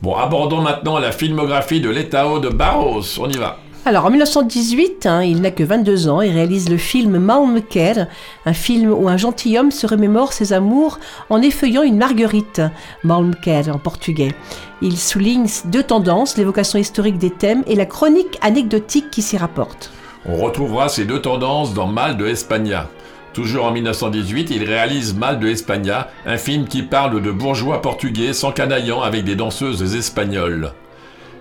Bon, 0.02 0.16
abordons 0.16 0.62
maintenant 0.62 0.98
la 0.98 1.12
filmographie 1.12 1.80
de 1.80 1.88
l'Étao 1.88 2.40
de 2.40 2.48
Barros. 2.48 3.04
On 3.20 3.30
y 3.30 3.36
va. 3.36 3.58
Alors 3.84 4.04
en 4.04 4.10
1918, 4.10 5.06
hein, 5.06 5.22
il 5.22 5.40
n'a 5.40 5.52
que 5.52 5.62
22 5.62 6.08
ans 6.08 6.20
et 6.20 6.28
réalise 6.28 6.68
le 6.68 6.76
film 6.76 7.18
Malmker, 7.18 8.08
un 8.44 8.52
film 8.52 8.92
où 8.92 9.08
un 9.08 9.16
gentilhomme 9.16 9.70
se 9.70 9.86
remémore 9.86 10.32
ses 10.32 10.52
amours 10.52 10.98
en 11.30 11.40
effeuillant 11.40 11.84
une 11.84 11.98
marguerite, 11.98 12.60
Malmker 13.04 13.68
en 13.72 13.78
portugais. 13.78 14.34
Il 14.82 14.98
souligne 14.98 15.46
deux 15.66 15.84
tendances, 15.84 16.36
l'évocation 16.36 16.80
historique 16.80 17.18
des 17.18 17.30
thèmes 17.30 17.62
et 17.68 17.76
la 17.76 17.86
chronique 17.86 18.40
anecdotique 18.42 19.08
qui 19.12 19.22
s'y 19.22 19.36
rapporte. 19.36 19.92
On 20.26 20.36
retrouvera 20.36 20.88
ces 20.88 21.04
deux 21.04 21.22
tendances 21.22 21.74
dans 21.74 21.86
Mal 21.86 22.16
de 22.16 22.26
Espagna. 22.26 22.88
Toujours 23.32 23.64
en 23.64 23.70
1918, 23.70 24.50
il 24.50 24.64
réalise 24.64 25.14
Mal 25.14 25.40
de 25.40 25.48
Espagna, 25.48 26.10
un 26.26 26.36
film 26.36 26.66
qui 26.66 26.82
parle 26.82 27.22
de 27.22 27.30
bourgeois 27.30 27.80
portugais 27.80 28.34
s'encanaillant 28.34 29.00
avec 29.00 29.24
des 29.24 29.36
danseuses 29.36 29.96
espagnoles. 29.96 30.72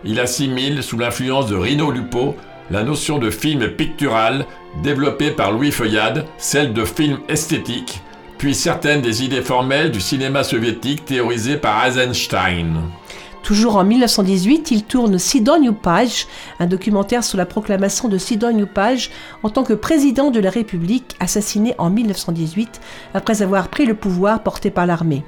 Il 0.06 0.19
assimile, 0.19 0.84
sous 0.84 0.97
l'influence 0.97 1.47
de 1.47 1.56
Rino 1.56 1.91
Lupo, 1.91 2.38
la 2.71 2.84
notion 2.84 3.17
de 3.17 3.30
film 3.30 3.67
pictural 3.67 4.45
développée 4.82 5.32
par 5.32 5.51
Louis 5.51 5.71
Feuillade, 5.71 6.25
celle 6.38 6.71
de 6.71 6.86
film 6.86 7.19
esthétique, 7.27 7.99
puis 8.38 8.56
certaines 8.56 9.01
des 9.01 9.25
idées 9.25 9.41
formelles 9.41 9.91
du 9.91 9.99
cinéma 9.99 10.43
soviétique 10.43 11.04
théorisées 11.04 11.58
par 11.58 11.86
Eisenstein. 11.86 12.89
Toujours 13.43 13.75
en 13.77 13.84
1918, 13.84 14.69
il 14.71 14.84
tourne 14.84 15.17
Sidonie 15.17 15.71
Page, 15.71 16.27
un 16.60 16.67
documentaire 16.67 17.23
sur 17.23 17.38
la 17.38 17.45
proclamation 17.47 18.08
de 18.08 18.17
Sidonie 18.17 18.65
Page 18.67 19.10
en 19.43 19.49
tant 19.49 19.63
que 19.63 19.73
président 19.73 20.30
de 20.30 20.39
la 20.39 20.51
République, 20.51 21.15
assassiné 21.19 21.73
en 21.80 21.89
1918 21.89 22.80
après 23.13 23.41
avoir 23.41 23.67
pris 23.69 23.86
le 23.86 23.95
pouvoir 23.95 24.43
porté 24.43 24.69
par 24.69 24.86
l'armée. 24.86 25.23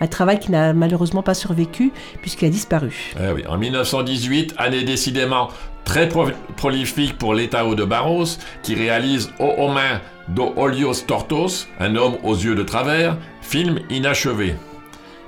Un 0.00 0.06
travail 0.06 0.38
qui 0.40 0.50
n'a 0.50 0.72
malheureusement 0.72 1.22
pas 1.22 1.34
survécu 1.34 1.92
puisqu'il 2.22 2.46
a 2.46 2.50
disparu. 2.50 3.14
Eh 3.20 3.46
en 3.46 3.58
1918, 3.58 4.54
année 4.56 4.82
décidément 4.84 5.48
très 5.84 6.08
pro- 6.08 6.30
prolifique 6.56 7.16
pour 7.18 7.34
l'État 7.34 7.64
de 7.64 7.84
Barros, 7.84 8.24
qui 8.62 8.74
réalise 8.74 9.30
O 9.38 9.52
Homem 9.58 10.00
do 10.28 10.52
Olhos 10.56 11.04
Tortos, 11.06 11.66
un 11.80 11.96
homme 11.96 12.16
aux 12.24 12.34
yeux 12.34 12.54
de 12.54 12.62
travers, 12.62 13.16
film 13.42 13.78
inachevé. 13.88 14.54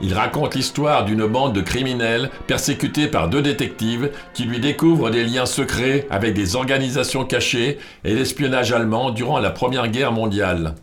Il 0.02 0.14
raconte 0.14 0.54
l'histoire 0.54 1.04
d'une 1.04 1.26
bande 1.26 1.54
de 1.54 1.60
criminels 1.60 2.30
persécutés 2.46 3.06
par 3.06 3.28
deux 3.28 3.42
détectives 3.42 4.10
qui 4.32 4.44
lui 4.44 4.58
découvrent 4.58 5.10
des 5.10 5.24
liens 5.24 5.46
secrets 5.46 6.06
avec 6.10 6.32
des 6.32 6.56
organisations 6.56 7.24
cachées 7.24 7.78
et 8.04 8.14
l'espionnage 8.14 8.72
allemand 8.72 9.10
durant 9.10 9.38
la 9.38 9.50
Première 9.50 9.88
Guerre 9.88 10.12
mondiale. 10.12 10.74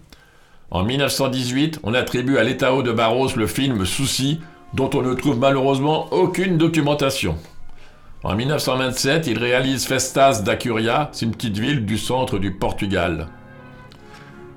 En 0.69 0.83
1918, 0.83 1.79
on 1.83 1.93
attribue 1.93 2.37
à 2.37 2.43
l'État 2.43 2.71
de 2.81 2.91
Barros 2.91 3.29
le 3.35 3.47
film 3.47 3.85
Souci, 3.85 4.39
dont 4.73 4.89
on 4.93 5.01
ne 5.01 5.13
trouve 5.13 5.39
malheureusement 5.39 6.07
aucune 6.11 6.57
documentation. 6.57 7.37
En 8.23 8.35
1927, 8.35 9.27
il 9.27 9.39
réalise 9.39 9.85
Festas 9.85 10.41
da 10.43 10.55
Curia, 10.55 11.09
c'est 11.13 11.25
une 11.25 11.31
petite 11.31 11.57
ville 11.57 11.85
du 11.85 11.97
centre 11.97 12.37
du 12.37 12.51
Portugal. 12.51 13.27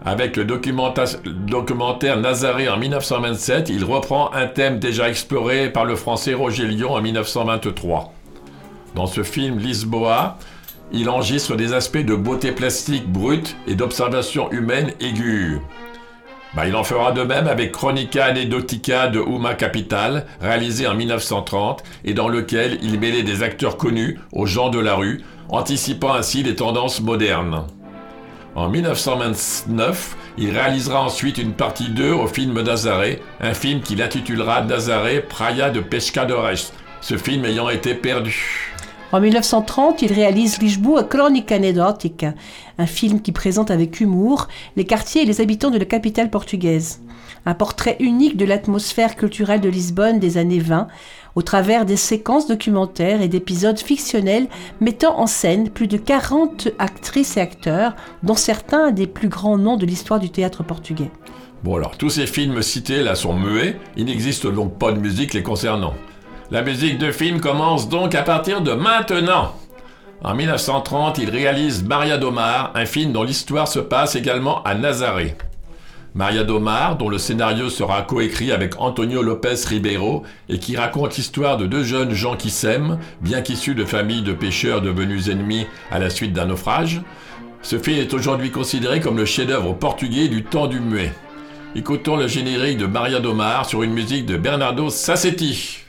Avec 0.04 0.36
le 0.36 0.44
documenta- 0.46 1.18
documentaire 1.26 2.16
Nazaré 2.16 2.68
en 2.68 2.78
1927, 2.78 3.68
il 3.68 3.84
reprend 3.84 4.32
un 4.32 4.46
thème 4.46 4.78
déjà 4.78 5.08
exploré 5.10 5.70
par 5.70 5.84
le 5.84 5.94
français 5.94 6.32
Roger 6.32 6.66
Lyon 6.66 6.92
en 6.94 7.02
1923. 7.02 8.12
Dans 8.94 9.06
ce 9.06 9.22
film 9.22 9.58
Lisboa, 9.58 10.38
il 10.92 11.08
enregistre 11.10 11.54
des 11.54 11.74
aspects 11.74 11.98
de 11.98 12.14
beauté 12.14 12.50
plastique 12.52 13.06
brute 13.12 13.56
et 13.66 13.74
d'observation 13.74 14.50
humaine 14.50 14.92
aiguë. 15.00 15.60
Bah, 16.54 16.66
il 16.66 16.74
en 16.74 16.82
fera 16.82 17.12
de 17.12 17.22
même 17.22 17.46
avec 17.46 17.70
Chronica 17.70 18.24
Anecdotica 18.24 19.06
de 19.06 19.20
Uma 19.20 19.54
Capital, 19.54 20.26
réalisé 20.40 20.88
en 20.88 20.94
1930 20.94 21.84
et 22.04 22.14
dans 22.14 22.26
lequel 22.28 22.78
il 22.82 22.98
mêlait 22.98 23.22
des 23.22 23.42
acteurs 23.44 23.76
connus 23.76 24.18
aux 24.32 24.46
gens 24.46 24.70
de 24.70 24.80
la 24.80 24.94
rue, 24.94 25.22
anticipant 25.50 26.14
ainsi 26.14 26.42
les 26.42 26.56
tendances 26.56 27.00
modernes. 27.02 27.66
En 28.56 28.68
1929, 28.68 30.16
il 30.36 30.50
réalisera 30.50 31.02
ensuite 31.02 31.38
une 31.38 31.52
partie 31.52 31.88
2 31.88 32.10
au 32.10 32.26
film 32.26 32.60
Nazaré, 32.60 33.22
un 33.40 33.54
film 33.54 33.80
qu'il 33.80 34.02
intitulera 34.02 34.62
Nazaré 34.62 35.20
Praia 35.20 35.70
de 35.70 35.78
Pescadores, 35.78 36.72
ce 37.00 37.16
film 37.16 37.44
ayant 37.44 37.68
été 37.68 37.94
perdu. 37.94 38.74
En 39.12 39.20
1930, 39.20 40.02
il 40.02 40.12
réalise 40.12 40.60
Lisboa 40.60 41.04
Crónica 41.04 41.54
Anedótica, 41.54 42.34
un 42.78 42.86
film 42.86 43.22
qui 43.22 43.30
présente 43.30 43.70
avec 43.70 44.00
humour 44.00 44.48
les 44.76 44.84
quartiers 44.84 45.22
et 45.22 45.26
les 45.26 45.40
habitants 45.40 45.70
de 45.70 45.78
la 45.78 45.84
capitale 45.84 46.30
portugaise. 46.30 47.00
Un 47.46 47.54
portrait 47.54 47.96
unique 48.00 48.36
de 48.36 48.44
l'atmosphère 48.44 49.16
culturelle 49.16 49.60
de 49.60 49.68
Lisbonne 49.68 50.18
des 50.18 50.38
années 50.38 50.58
20, 50.58 50.88
au 51.34 51.42
travers 51.42 51.84
des 51.84 51.96
séquences 51.96 52.46
documentaires 52.46 53.22
et 53.22 53.28
d'épisodes 53.28 53.78
fictionnels 53.78 54.48
mettant 54.80 55.18
en 55.18 55.26
scène 55.26 55.70
plus 55.70 55.86
de 55.86 55.96
40 55.96 56.68
actrices 56.78 57.36
et 57.36 57.40
acteurs, 57.40 57.94
dont 58.22 58.34
certains 58.34 58.90
des 58.90 59.06
plus 59.06 59.28
grands 59.28 59.58
noms 59.58 59.76
de 59.76 59.86
l'histoire 59.86 60.20
du 60.20 60.30
théâtre 60.30 60.62
portugais. 60.62 61.10
Bon 61.62 61.76
alors, 61.76 61.98
tous 61.98 62.10
ces 62.10 62.26
films 62.26 62.62
cités 62.62 63.02
là 63.02 63.14
sont 63.14 63.34
muets, 63.34 63.76
il 63.96 64.06
n'existe 64.06 64.46
donc 64.46 64.78
pas 64.78 64.92
de 64.92 64.98
musique 64.98 65.34
les 65.34 65.42
concernant. 65.42 65.94
La 66.50 66.62
musique 66.62 66.98
de 66.98 67.12
film 67.12 67.40
commence 67.40 67.88
donc 67.88 68.14
à 68.14 68.22
partir 68.22 68.60
de 68.62 68.72
maintenant. 68.72 69.52
En 70.22 70.34
1930, 70.34 71.18
il 71.18 71.30
réalise 71.30 71.84
Maria 71.84 72.18
Domar, 72.18 72.72
un 72.74 72.86
film 72.86 73.12
dont 73.12 73.22
l'histoire 73.22 73.68
se 73.68 73.78
passe 73.78 74.16
également 74.16 74.62
à 74.64 74.74
Nazaré. 74.74 75.36
Maria 76.14 76.42
Domar, 76.42 76.96
dont 76.96 77.08
le 77.08 77.18
scénario 77.18 77.70
sera 77.70 78.02
coécrit 78.02 78.50
avec 78.50 78.80
Antonio 78.80 79.22
Lopez 79.22 79.54
Ribeiro 79.66 80.24
et 80.48 80.58
qui 80.58 80.76
raconte 80.76 81.16
l'histoire 81.16 81.56
de 81.56 81.66
deux 81.66 81.84
jeunes 81.84 82.12
gens 82.12 82.36
qui 82.36 82.50
s'aiment, 82.50 82.98
bien 83.20 83.42
qu'issus 83.42 83.76
de 83.76 83.84
familles 83.84 84.22
de 84.22 84.32
pêcheurs 84.32 84.82
devenus 84.82 85.28
ennemis 85.28 85.66
à 85.90 86.00
la 86.00 86.10
suite 86.10 86.32
d'un 86.32 86.46
naufrage. 86.46 87.00
Ce 87.62 87.78
film 87.78 87.98
est 87.98 88.12
aujourd'hui 88.12 88.50
considéré 88.50 89.00
comme 89.00 89.18
le 89.18 89.24
chef-d'œuvre 89.24 89.72
portugais 89.72 90.28
du 90.28 90.42
temps 90.42 90.66
du 90.66 90.80
muet. 90.80 91.12
Écoutons 91.76 92.16
le 92.16 92.26
générique 92.26 92.78
de 92.78 92.86
Maria 92.86 93.20
Domar 93.20 93.66
sur 93.66 93.84
une 93.84 93.92
musique 93.92 94.26
de 94.26 94.36
Bernardo 94.36 94.90
Sassetti. 94.90 95.84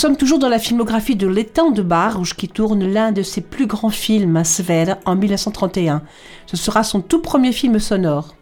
Sommes 0.00 0.16
toujours 0.16 0.38
dans 0.38 0.48
la 0.48 0.58
filmographie 0.58 1.14
de 1.14 1.26
L'étang 1.26 1.72
de 1.72 1.82
Barouge 1.82 2.34
qui 2.34 2.48
tourne 2.48 2.90
l'un 2.90 3.12
de 3.12 3.20
ses 3.20 3.42
plus 3.42 3.66
grands 3.66 3.90
films, 3.90 4.42
Sver, 4.44 4.96
en 5.04 5.14
1931. 5.14 6.00
Ce 6.46 6.56
sera 6.56 6.84
son 6.84 7.02
tout 7.02 7.20
premier 7.20 7.52
film 7.52 7.78
sonore, 7.78 8.34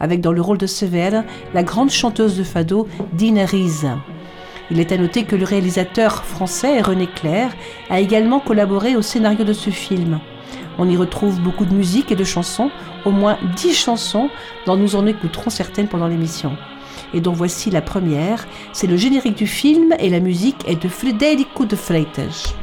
avec 0.00 0.22
dans 0.22 0.32
le 0.32 0.40
rôle 0.40 0.56
de 0.56 0.66
Sver 0.66 1.22
la 1.52 1.62
grande 1.62 1.90
chanteuse 1.90 2.38
de 2.38 2.42
fado 2.42 2.88
Dina 3.12 3.44
Riese. 3.44 3.88
Il 4.70 4.80
est 4.80 4.90
à 4.90 4.96
noter 4.96 5.24
que 5.24 5.36
le 5.36 5.44
réalisateur 5.44 6.24
français 6.24 6.80
René 6.80 7.06
Clair 7.06 7.50
a 7.90 8.00
également 8.00 8.40
collaboré 8.40 8.96
au 8.96 9.02
scénario 9.02 9.44
de 9.44 9.52
ce 9.52 9.68
film. 9.68 10.18
On 10.78 10.88
y 10.88 10.96
retrouve 10.96 11.42
beaucoup 11.42 11.66
de 11.66 11.74
musique 11.74 12.10
et 12.10 12.16
de 12.16 12.24
chansons, 12.24 12.70
au 13.04 13.10
moins 13.10 13.36
10 13.56 13.74
chansons, 13.74 14.30
dont 14.64 14.78
nous 14.78 14.96
en 14.96 15.04
écouterons 15.04 15.50
certaines 15.50 15.88
pendant 15.88 16.08
l'émission. 16.08 16.56
Et 17.14 17.20
dont 17.20 17.32
voici 17.32 17.70
la 17.70 17.82
première, 17.82 18.46
c'est 18.72 18.86
le 18.86 18.96
générique 18.96 19.36
du 19.36 19.46
film 19.46 19.94
et 19.98 20.08
la 20.08 20.20
musique 20.20 20.66
est 20.66 20.82
de 20.82 20.88
Frederico 20.88 21.64
de 21.64 21.76
Freitas. 21.76 22.54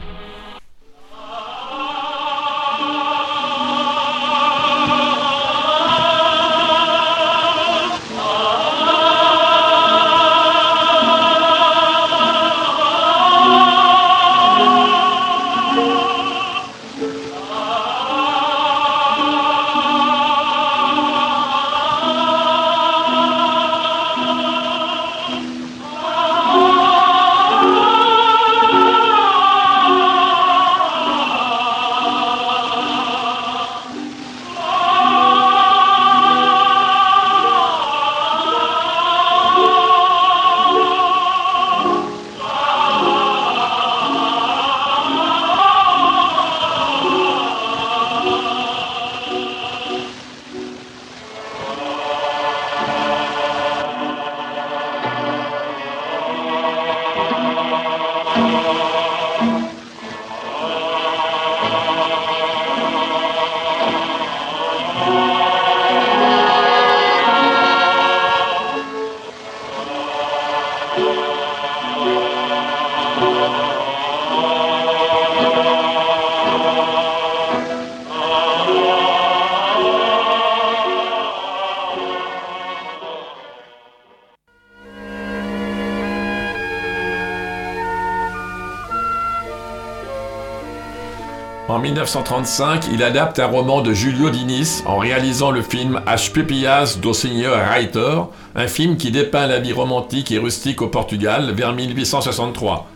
1935, 91.99 92.85
il 92.93 93.03
adapte 93.03 93.39
un 93.39 93.47
roman 93.47 93.81
de 93.81 93.93
Julio 93.93 94.29
Diniz 94.29 94.83
en 94.85 94.99
réalisant 94.99 95.51
le 95.51 95.62
film 95.62 95.99
As 96.07 96.29
Pepillas 96.29 96.97
do 97.01 97.12
Senhor 97.12 97.57
Reiter, 97.57 98.21
un 98.55 98.67
film 98.67 98.95
qui 98.95 99.12
dépeint 99.12 99.47
la 99.47 99.59
vie 99.59 99.73
romantique 99.73 100.31
et 100.31 100.38
rustique 100.38 100.81
au 100.81 100.88
Portugal 100.88 101.51
vers 101.51 101.73
1863. 101.73 102.88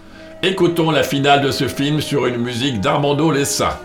Écoutons 0.42 0.90
la 0.90 1.04
finale 1.04 1.42
de 1.42 1.52
ce 1.52 1.68
film 1.68 2.00
sur 2.00 2.28
une 2.28 2.38
musique 2.38 2.80
d'Armando 2.80 3.30
Lessa. 3.30 3.78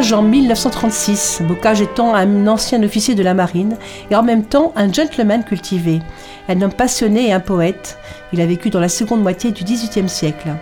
En 0.00 0.22
1936. 0.22 1.42
Bocage 1.46 1.82
étant 1.82 2.14
un 2.14 2.46
ancien 2.46 2.82
officier 2.82 3.14
de 3.14 3.22
la 3.22 3.34
marine 3.34 3.76
et 4.10 4.16
en 4.16 4.22
même 4.22 4.44
temps 4.44 4.72
un 4.74 4.90
gentleman 4.90 5.44
cultivé, 5.44 6.00
un 6.48 6.62
homme 6.62 6.72
passionné 6.72 7.28
et 7.28 7.32
un 7.34 7.38
poète. 7.38 7.98
Il 8.32 8.40
a 8.40 8.46
vécu 8.46 8.70
dans 8.70 8.80
la 8.80 8.88
seconde 8.88 9.22
moitié 9.22 9.50
du 9.50 9.62
XVIIIe 9.62 10.08
siècle. 10.08 10.54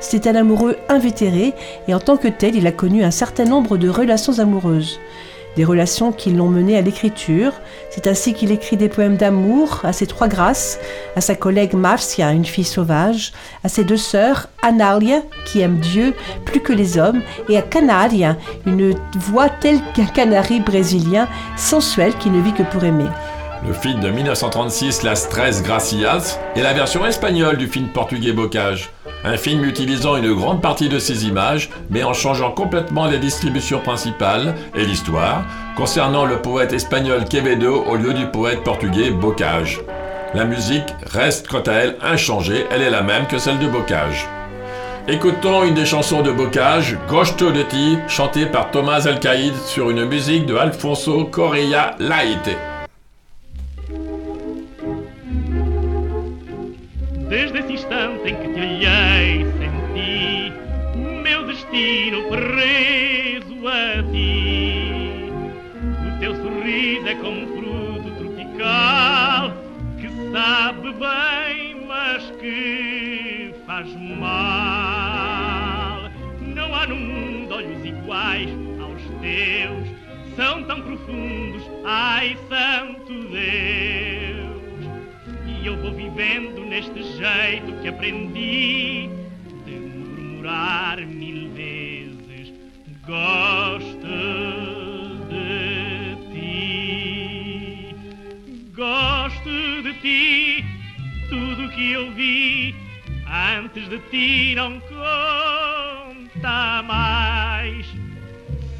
C'était 0.00 0.30
un 0.30 0.36
amoureux 0.36 0.78
invétéré 0.88 1.52
et 1.86 1.92
en 1.92 2.00
tant 2.00 2.16
que 2.16 2.28
tel, 2.28 2.56
il 2.56 2.66
a 2.66 2.72
connu 2.72 3.04
un 3.04 3.10
certain 3.10 3.44
nombre 3.44 3.76
de 3.76 3.90
relations 3.90 4.38
amoureuses. 4.38 4.98
Des 5.54 5.66
relations 5.66 6.10
qui 6.10 6.30
l'ont 6.30 6.48
mené 6.48 6.78
à 6.78 6.80
l'écriture. 6.80 7.52
C'est 8.00 8.10
ainsi 8.10 8.32
qu'il 8.32 8.52
écrit 8.52 8.76
des 8.76 8.88
poèmes 8.88 9.16
d'amour 9.16 9.80
à 9.82 9.92
ses 9.92 10.06
trois 10.06 10.28
grâces, 10.28 10.78
à 11.16 11.20
sa 11.20 11.34
collègue 11.34 11.74
Marcia, 11.74 12.30
une 12.30 12.44
fille 12.44 12.62
sauvage, 12.62 13.32
à 13.64 13.68
ses 13.68 13.82
deux 13.82 13.96
sœurs, 13.96 14.46
Analia, 14.62 15.22
qui 15.44 15.62
aime 15.62 15.80
Dieu 15.80 16.14
plus 16.44 16.60
que 16.60 16.72
les 16.72 16.96
hommes, 16.96 17.22
et 17.48 17.58
à 17.58 17.62
Canaria, 17.62 18.36
une 18.66 18.94
voix 19.16 19.48
telle 19.48 19.80
qu'un 19.94 20.04
canari 20.04 20.60
brésilien, 20.60 21.26
sensuel 21.56 22.14
qui 22.14 22.30
ne 22.30 22.40
vit 22.40 22.52
que 22.52 22.62
pour 22.62 22.84
aimer. 22.84 23.08
Le 23.66 23.72
film 23.72 23.98
de 23.98 24.10
1936, 24.10 25.02
Las 25.02 25.28
Tres 25.28 25.62
Gracias, 25.64 26.38
est 26.54 26.62
la 26.62 26.74
version 26.74 27.04
espagnole 27.04 27.56
du 27.56 27.66
film 27.66 27.88
portugais 27.88 28.30
Bocage. 28.30 28.90
Un 29.24 29.36
film 29.36 29.64
utilisant 29.64 30.16
une 30.16 30.32
grande 30.34 30.62
partie 30.62 30.88
de 30.88 31.00
ses 31.00 31.26
images, 31.26 31.70
mais 31.90 32.04
en 32.04 32.12
changeant 32.12 32.52
complètement 32.52 33.06
les 33.06 33.18
distributions 33.18 33.80
principales 33.80 34.54
et 34.76 34.84
l'histoire, 34.84 35.44
concernant 35.78 36.26
le 36.26 36.42
poète 36.42 36.72
espagnol 36.72 37.24
Quevedo 37.24 37.84
au 37.84 37.94
lieu 37.94 38.12
du 38.12 38.26
poète 38.26 38.64
portugais 38.64 39.12
Bocage. 39.12 39.80
La 40.34 40.44
musique 40.44 40.92
reste 41.06 41.46
quant 41.46 41.60
à 41.60 41.72
elle 41.72 41.96
inchangée, 42.02 42.66
elle 42.72 42.82
est 42.82 42.90
la 42.90 43.02
même 43.02 43.28
que 43.28 43.38
celle 43.38 43.60
de 43.60 43.68
Bocage. 43.68 44.26
Écoutons 45.06 45.62
une 45.62 45.74
des 45.74 45.86
chansons 45.86 46.22
de 46.22 46.32
Bocage, 46.32 46.98
Gosto 47.08 47.52
de 47.52 47.62
Ti, 47.62 47.96
chantée 48.08 48.46
par 48.46 48.72
Thomas 48.72 49.06
Alcaïd 49.06 49.54
sur 49.54 49.88
une 49.90 50.04
musique 50.04 50.46
de 50.46 50.56
Alfonso 50.56 51.26
Correia 51.26 51.94
Laite. 52.00 52.56
São 80.38 80.62
tão 80.62 80.80
profundos, 80.82 81.62
ai 81.84 82.38
santo 82.48 83.12
Deus. 83.12 83.28
E 85.44 85.66
eu 85.66 85.76
vou 85.78 85.92
vivendo 85.92 86.64
neste 86.64 87.02
jeito 87.02 87.72
que 87.82 87.88
aprendi 87.88 89.10
de 89.66 89.72
murmurar 89.72 91.04
mil 91.04 91.50
vezes: 91.50 92.52
Gosto 93.04 94.06
de 95.28 96.16
ti, 96.32 97.96
gosto 98.76 99.82
de 99.82 99.92
ti. 99.94 100.64
Tudo 101.28 101.68
que 101.70 101.90
eu 101.90 102.12
vi 102.12 102.76
antes 103.26 103.88
de 103.88 103.98
ti 104.10 104.54
não 104.54 104.78
conta 104.78 106.84
mais. 106.84 108.07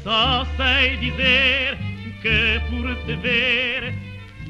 Só 0.09 0.43
sei 0.57 0.97
dizer 0.97 1.77
que 2.23 2.59
por 2.71 2.95
te 3.05 3.15
ver 3.17 3.93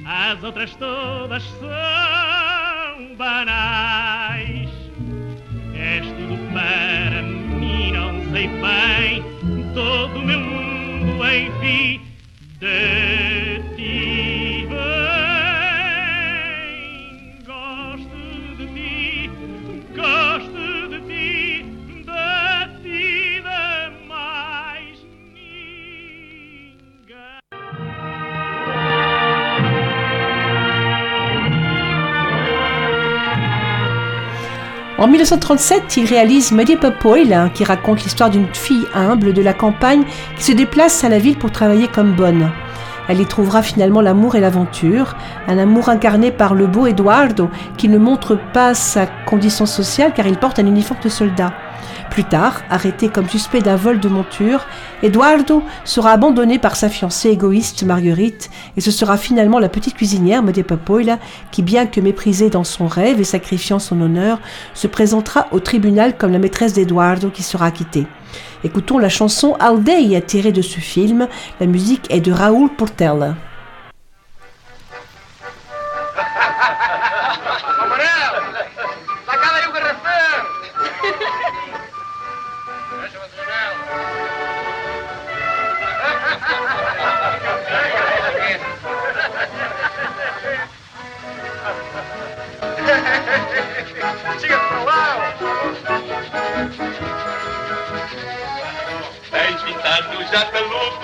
as 0.06 0.42
outras 0.42 0.74
todas 0.76 1.44
são 1.60 3.14
banais. 3.18 4.70
És 5.74 6.06
tudo 6.08 6.38
para 6.54 7.22
mim, 7.24 7.92
não 7.92 8.32
sei 8.32 8.48
bem. 8.48 9.22
Todo 9.74 10.20
o 10.20 10.22
meu 10.22 10.40
mundo, 10.40 11.26
enfim, 11.28 12.04
de 12.62 13.29
En 35.00 35.08
1937, 35.08 35.96
il 35.96 36.06
réalise 36.08 36.52
Medieval 36.52 36.98
Poil, 36.98 37.32
hein, 37.32 37.50
qui 37.54 37.64
raconte 37.64 38.04
l'histoire 38.04 38.30
d'une 38.30 38.54
fille 38.54 38.86
humble 38.94 39.32
de 39.32 39.42
la 39.42 39.54
campagne 39.54 40.04
qui 40.36 40.44
se 40.44 40.52
déplace 40.52 41.06
à 41.06 41.10
la 41.10 41.20
ville 41.20 41.38
pour 41.38 41.54
travailler 41.54 41.88
comme 41.88 42.18
bonne. 42.18 42.52
Elle 43.08 43.22
y 43.22 43.26
trouvera 43.26 43.62
finalement 43.62 44.02
l'amour 44.02 44.36
et 44.36 44.42
l'aventure, 44.42 45.16
un 45.48 45.58
amour 45.58 45.88
incarné 45.88 46.32
par 46.32 46.54
le 46.54 46.68
beau 46.68 46.86
Eduardo 46.86 47.50
qui 47.78 47.88
ne 47.88 47.98
montre 47.98 48.38
pas 48.52 48.74
sa 48.74 49.06
condition 49.06 49.66
sociale 49.66 50.12
car 50.14 50.28
il 50.28 50.36
porte 50.36 50.60
un 50.60 50.68
uniforme 50.68 51.00
de 51.02 51.08
soldat. 51.08 51.54
Plus 52.12 52.24
tard, 52.24 52.62
arrêté 52.70 53.08
comme 53.08 53.30
suspect 53.30 53.62
d'un 53.62 53.76
vol 53.76 54.00
de 54.00 54.10
monture, 54.10 54.66
Eduardo 55.04 55.64
sera 55.86 56.12
abandonné 56.12 56.60
par 56.60 56.76
sa 56.76 56.90
fiancée 56.90 57.30
égoïste 57.30 57.84
Marguerite 57.84 58.50
et 58.76 58.82
ce 58.82 58.92
sera 58.92 59.18
finalement 59.18 59.60
la 59.60 59.70
petite 59.70 59.96
cuisinière 59.96 60.44
Mede 60.44 60.64
Papoila 60.64 61.20
qui, 61.52 61.62
bien 61.62 61.86
que 61.86 62.02
méprisée 62.02 62.50
dans 62.50 62.64
son 62.64 62.88
rêve 62.88 63.20
et 63.22 63.26
sacrifiant 63.26 63.80
son 63.80 64.02
honneur, 64.02 64.40
se 64.74 64.88
présentera 64.88 65.48
au 65.52 65.60
tribunal 65.60 66.18
comme 66.18 66.32
la 66.32 66.40
maîtresse 66.40 66.74
d'Eduardo 66.74 67.30
qui 67.30 67.44
sera 67.44 67.68
acquittée. 67.68 68.08
Écoutons 68.64 68.98
la 68.98 69.10
chanson 69.10 69.56
Aldeia 69.60 70.22
tirée 70.22 70.52
de 70.52 70.62
ce 70.62 70.80
film. 70.80 71.28
La 71.60 71.68
musique 71.68 72.06
est 72.10 72.20
de 72.20 72.32
Raoul 72.32 72.70
Portela. 72.70 73.36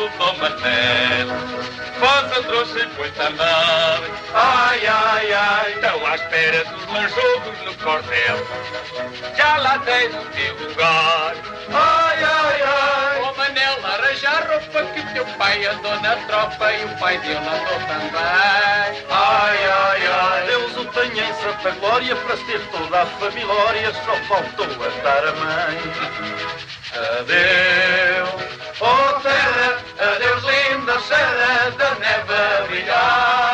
Te 0.05 0.17
luto, 0.17 0.17
tomas 0.17 0.61
dez. 0.61 1.27
Posa 1.99 2.43
trouxe 2.43 2.85
muito 2.97 3.21
a 3.21 3.27
andar. 3.27 4.01
Ai, 4.33 4.85
ai, 4.85 5.33
ai, 5.33 5.71
estão 5.73 6.05
à 6.05 6.15
espera 6.15 6.63
dos 6.65 6.85
manjogos 6.87 7.61
no 7.65 7.73
cordel. 7.75 8.47
Já 9.37 9.57
lá 9.57 9.79
tens 9.79 10.13
o 10.13 10.25
teu 10.31 10.67
lugar. 10.67 11.35
Ai, 11.73 12.23
ai, 12.23 12.61
ai. 12.61 13.21
Ó 13.21 13.33
Manel, 13.35 13.85
arranja 13.85 14.29
a 14.29 14.39
roupa 14.51 14.83
que 14.93 15.13
teu 15.13 15.25
pai 15.37 15.65
andou 15.65 15.99
na 16.01 16.15
tropa 16.27 16.73
e 16.73 16.85
o 16.85 16.97
pai 16.99 17.17
dele 17.19 17.37
andou 17.37 17.79
também. 17.87 19.05
Ai, 19.09 19.57
ai, 19.67 20.07
ai. 20.07 20.45
Deus 20.47 20.77
o 20.77 20.85
tenha 20.85 21.29
em 21.29 21.33
santa 21.35 21.71
glória 21.79 22.15
para 22.15 22.37
ter 22.37 22.59
toda 22.67 23.01
a 23.01 23.05
família, 23.05 23.93
só 24.05 24.15
faltou 24.27 24.65
a 24.65 24.89
dar 25.01 25.27
a 25.27 25.31
mãe. 25.31 26.75
Adeus, 26.95 28.44
For 28.77 29.21
Sarah, 29.23 29.81
there's 30.19 30.43
in 30.43 30.85
the 30.85 30.99
Sarah, 31.07 31.71
the 31.77 31.99
never 31.99 32.67
be 32.69 32.85
done. 32.85 33.44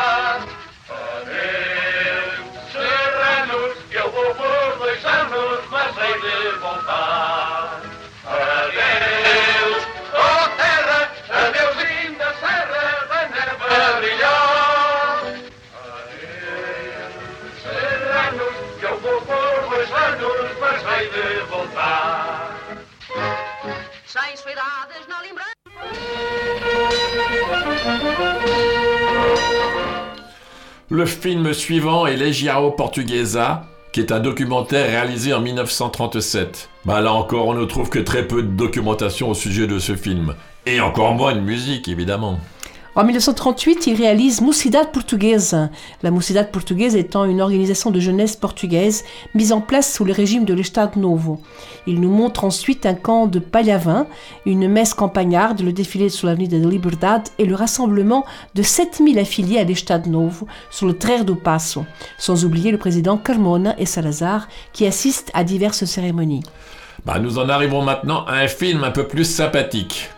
Le 30.92 31.06
film 31.06 31.54
suivant 31.54 32.06
est 32.06 32.18
Legiao 32.18 32.70
Portuguesa, 32.70 33.64
qui 33.94 34.00
est 34.00 34.12
un 34.12 34.20
documentaire 34.20 34.88
réalisé 34.88 35.32
en 35.32 35.40
1937. 35.40 36.68
Bah 36.84 37.00
là 37.00 37.14
encore, 37.14 37.46
on 37.46 37.54
ne 37.54 37.64
trouve 37.64 37.88
que 37.88 37.98
très 37.98 38.28
peu 38.28 38.42
de 38.42 38.48
documentation 38.48 39.30
au 39.30 39.34
sujet 39.34 39.66
de 39.66 39.78
ce 39.78 39.96
film. 39.96 40.34
Et 40.66 40.82
encore 40.82 41.14
moins 41.14 41.34
de 41.34 41.40
musique, 41.40 41.88
évidemment. 41.88 42.38
En 42.94 43.04
1938, 43.04 43.86
il 43.86 43.96
réalise 43.96 44.42
Mocidade 44.42 44.92
Portuguesa, 44.92 45.70
la 46.02 46.10
Mocidade 46.10 46.50
Portuguesa 46.50 46.98
étant 46.98 47.24
une 47.24 47.40
organisation 47.40 47.90
de 47.90 47.98
jeunesse 48.00 48.36
portugaise 48.36 49.04
mise 49.34 49.54
en 49.54 49.62
place 49.62 49.94
sous 49.94 50.04
le 50.04 50.12
régime 50.12 50.44
de 50.44 50.52
l'Estado 50.52 51.00
Novo. 51.00 51.40
Il 51.86 52.02
nous 52.02 52.10
montre 52.10 52.44
ensuite 52.44 52.84
un 52.84 52.92
camp 52.92 53.28
de 53.28 53.38
Palhavin, 53.38 54.06
une 54.44 54.68
messe 54.68 54.92
campagnarde, 54.92 55.62
le 55.62 55.72
défilé 55.72 56.10
sur 56.10 56.26
l'avenue 56.26 56.48
de 56.48 56.68
Liberdade 56.68 57.30
et 57.38 57.46
le 57.46 57.54
rassemblement 57.54 58.26
de 58.54 58.62
7000 58.62 59.18
affiliés 59.18 59.58
à 59.58 59.64
l'Estado 59.64 60.10
Novo 60.10 60.46
sur 60.70 60.86
le 60.86 60.98
Traire 60.98 61.24
do 61.24 61.34
Passo, 61.34 61.86
sans 62.18 62.44
oublier 62.44 62.72
le 62.72 62.78
président 62.78 63.16
Carmona 63.16 63.74
et 63.78 63.86
Salazar 63.86 64.48
qui 64.74 64.86
assistent 64.86 65.30
à 65.32 65.44
diverses 65.44 65.86
cérémonies. 65.86 66.42
Bah, 67.06 67.18
nous 67.18 67.38
en 67.38 67.48
arrivons 67.48 67.80
maintenant 67.80 68.26
à 68.26 68.34
un 68.34 68.48
film 68.48 68.84
un 68.84 68.90
peu 68.90 69.08
plus 69.08 69.24
sympathique. 69.24 70.10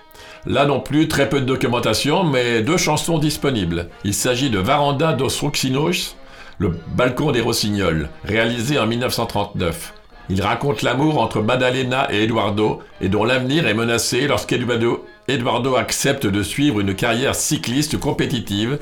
Là 0.47 0.66
non 0.66 0.80
plus, 0.80 1.09
très 1.09 1.28
peu 1.28 1.40
de 1.40 1.47
documentation, 1.47 2.22
mais 2.22 2.61
deux 2.61 2.76
chansons 2.76 3.18
disponibles. 3.18 3.88
Il 4.05 4.12
s'agit 4.12 4.51
de 4.51 4.59
Varanda 4.59 5.14
dos 5.14 5.28
Roxinos, 5.40 6.16
le 6.59 6.72
balcon 6.95 7.32
des 7.32 7.40
Rossignols, 7.40 8.11
réalisé 8.24 8.78
en 8.78 8.86
1939. 8.86 9.95
Il 10.28 10.42
raconte 10.42 10.82
l'amour 10.82 11.20
entre 11.20 11.40
Madalena 11.40 12.09
et 12.12 12.24
Eduardo, 12.24 12.80
et 13.01 13.09
dont 13.09 13.24
l'avenir 13.24 13.66
est 13.66 13.74
menacé 13.74 14.26
lorsqu'Eduardo 14.26 15.05
Eduardo 15.28 15.76
accepte 15.76 16.26
de 16.26 16.42
suivre 16.42 16.80
une 16.80 16.95
carrière 16.95 17.34
cycliste 17.34 17.99
compétitive 17.99 18.78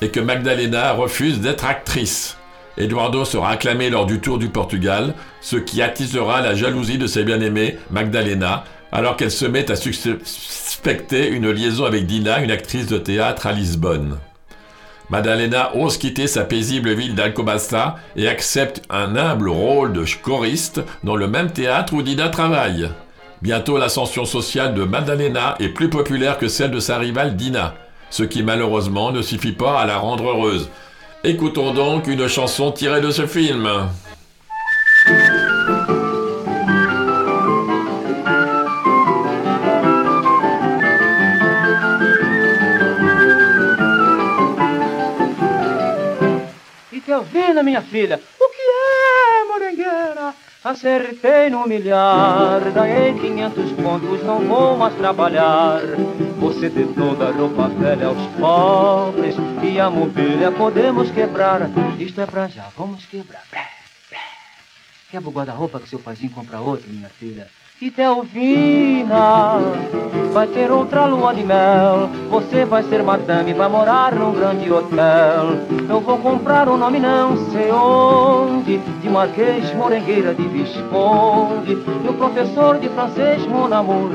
et 0.00 0.08
que 0.08 0.20
Magdalena 0.20 0.92
refuse 0.92 1.40
d'être 1.40 1.64
actrice. 1.64 2.36
Eduardo 2.76 3.24
sera 3.24 3.50
acclamé 3.50 3.88
lors 3.90 4.06
du 4.06 4.18
Tour 4.18 4.38
du 4.38 4.48
Portugal, 4.48 5.14
ce 5.40 5.56
qui 5.56 5.80
attisera 5.80 6.40
la 6.40 6.56
jalousie 6.56 6.98
de 6.98 7.06
ses 7.06 7.22
bien-aimées, 7.22 7.78
Magdalena, 7.90 8.64
alors 8.94 9.16
qu'elle 9.16 9.32
se 9.32 9.44
met 9.44 9.70
à 9.72 9.76
suspecter 9.76 11.28
une 11.28 11.50
liaison 11.50 11.84
avec 11.84 12.06
Dina, 12.06 12.40
une 12.40 12.52
actrice 12.52 12.86
de 12.86 12.96
théâtre 12.96 13.48
à 13.48 13.52
Lisbonne. 13.52 14.18
Madalena 15.10 15.76
ose 15.76 15.98
quitter 15.98 16.28
sa 16.28 16.44
paisible 16.44 16.94
ville 16.94 17.16
d'Alcobaça 17.16 17.96
et 18.16 18.28
accepte 18.28 18.82
un 18.88 19.16
humble 19.16 19.48
rôle 19.48 19.92
de 19.92 20.04
choriste 20.22 20.80
dans 21.02 21.16
le 21.16 21.26
même 21.26 21.50
théâtre 21.50 21.92
où 21.92 22.02
Dina 22.02 22.28
travaille. 22.28 22.88
Bientôt, 23.42 23.76
l'ascension 23.78 24.24
sociale 24.24 24.74
de 24.74 24.84
Madalena 24.84 25.56
est 25.58 25.68
plus 25.68 25.90
populaire 25.90 26.38
que 26.38 26.48
celle 26.48 26.70
de 26.70 26.80
sa 26.80 26.96
rivale 26.96 27.36
Dina, 27.36 27.74
ce 28.10 28.22
qui 28.22 28.44
malheureusement 28.44 29.10
ne 29.10 29.22
suffit 29.22 29.52
pas 29.52 29.80
à 29.80 29.86
la 29.86 29.98
rendre 29.98 30.28
heureuse. 30.28 30.70
Écoutons 31.24 31.74
donc 31.74 32.06
une 32.06 32.28
chanson 32.28 32.70
tirée 32.70 33.00
de 33.00 33.10
ce 33.10 33.26
film. 33.26 33.68
Telvina, 47.14 47.62
minha 47.62 47.80
filha. 47.80 48.20
O 48.40 48.48
que 48.48 48.60
é, 48.60 49.44
morangueira? 49.44 50.34
Acertei 50.64 51.48
no 51.48 51.64
milhar, 51.64 52.60
ganhei 52.72 53.14
500 53.14 53.72
pontos, 53.72 54.24
não 54.24 54.40
vou 54.40 54.76
mais 54.76 54.92
trabalhar. 54.94 55.80
Você 56.40 56.68
dê 56.68 56.84
toda 56.86 57.30
roupa 57.30 57.68
velha 57.68 58.08
aos 58.08 58.18
pobres 58.40 59.36
e 59.62 59.78
a 59.78 59.88
mobília 59.88 60.50
podemos 60.50 61.08
quebrar. 61.12 61.70
Isto 62.00 62.20
é 62.20 62.26
pra 62.26 62.48
já, 62.48 62.66
vamos 62.76 63.06
quebrar. 63.06 63.44
Quebra 65.08 65.28
o 65.28 65.32
guarda-roupa 65.32 65.78
que 65.78 65.88
seu 65.88 66.00
paizinho 66.00 66.32
compra 66.32 66.58
outro, 66.58 66.90
minha 66.90 67.10
filha. 67.10 67.48
E 67.82 67.90
Telvina 67.90 69.58
vai 70.32 70.46
ter 70.46 70.70
outra 70.70 71.06
lua 71.06 71.34
de 71.34 71.42
mel. 71.42 72.08
Você 72.30 72.64
vai 72.64 72.84
ser 72.84 73.02
madame, 73.02 73.52
vai 73.52 73.68
morar 73.68 74.14
num 74.14 74.32
grande 74.32 74.72
hotel. 74.72 75.58
Eu 75.88 76.00
vou 76.00 76.18
comprar 76.18 76.68
um 76.68 76.76
nome 76.76 77.00
não 77.00 77.36
sei 77.50 77.72
onde, 77.72 78.78
de 78.78 79.10
Marquês 79.10 79.74
Morengueira 79.74 80.32
de 80.32 80.46
Visconde. 80.46 81.72
E 81.72 82.08
o 82.08 82.14
professor 82.14 82.78
de 82.78 82.88
francês, 82.90 83.44
mon 83.46 83.72
amour, 83.72 84.10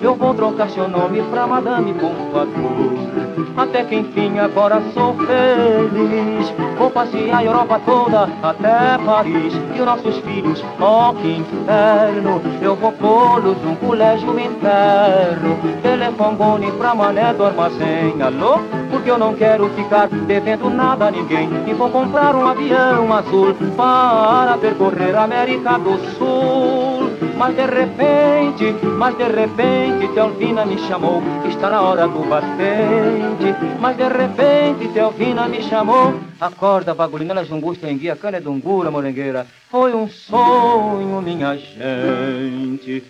eu 0.00 0.14
vou 0.14 0.32
trocar 0.34 0.70
seu 0.70 0.88
nome 0.88 1.22
pra 1.30 1.46
Madame 1.46 1.92
Pompadour. 1.94 3.10
Até 3.56 3.84
que 3.84 3.96
enfim 3.96 4.38
agora 4.38 4.80
sou 4.94 5.14
feliz. 5.14 6.52
Vou 6.78 6.90
passear 6.90 7.38
a 7.38 7.44
Europa 7.44 7.80
toda 7.84 8.28
até 8.42 8.98
Paris. 9.04 9.52
E 9.74 9.80
os 9.80 9.86
nossos 9.86 10.18
filhos, 10.20 10.64
ó 10.80 11.12
que 11.12 11.36
inferno, 11.36 12.40
eu 12.62 12.74
vou 12.76 12.92
pô-los 12.92 13.56
num 13.62 13.74
colégio 13.76 14.30
interno. 14.38 15.58
Telefone 15.82 16.72
pra 16.72 16.94
mané 16.94 17.34
do 17.34 17.44
armazém, 17.44 18.20
alô? 18.22 18.60
Porque 18.90 19.10
eu 19.10 19.18
não 19.18 19.34
quero 19.34 19.68
ficar 19.70 20.08
devendo 20.08 20.70
nada 20.70 21.08
a 21.08 21.10
ninguém. 21.10 21.50
E 21.66 21.74
vou 21.74 21.90
comprar 21.90 22.34
um 22.34 22.46
avião 22.46 23.12
azul 23.12 23.54
para 23.76 24.56
percorrer 24.58 25.14
a 25.14 25.24
América 25.24 25.78
do 25.78 25.98
Sul. 26.16 27.29
Mas 27.40 27.56
de 27.56 27.64
repente, 27.64 28.64
mas 28.98 29.16
de 29.16 29.24
repente, 29.24 30.12
Telvina 30.12 30.66
me 30.66 30.76
chamou. 30.76 31.22
Está 31.48 31.70
na 31.70 31.80
hora 31.80 32.06
do 32.06 32.22
batente. 32.28 33.56
Mas 33.80 33.96
de 33.96 34.06
repente, 34.08 34.92
Telvina 34.92 35.48
me 35.48 35.62
chamou. 35.62 36.20
Acorda, 36.38 36.92
bagulhinha, 36.94 37.30
elas 37.30 37.48
não 37.48 37.58
gostam 37.58 37.88
em 37.88 37.96
guia, 37.96 38.14
cana 38.14 38.36
é 38.36 38.40
dungura, 38.42 38.90
morengueira. 38.90 39.46
Foi 39.70 39.94
um 39.94 40.06
sonho, 40.06 41.22
minha 41.22 41.56
gente. 41.56 43.04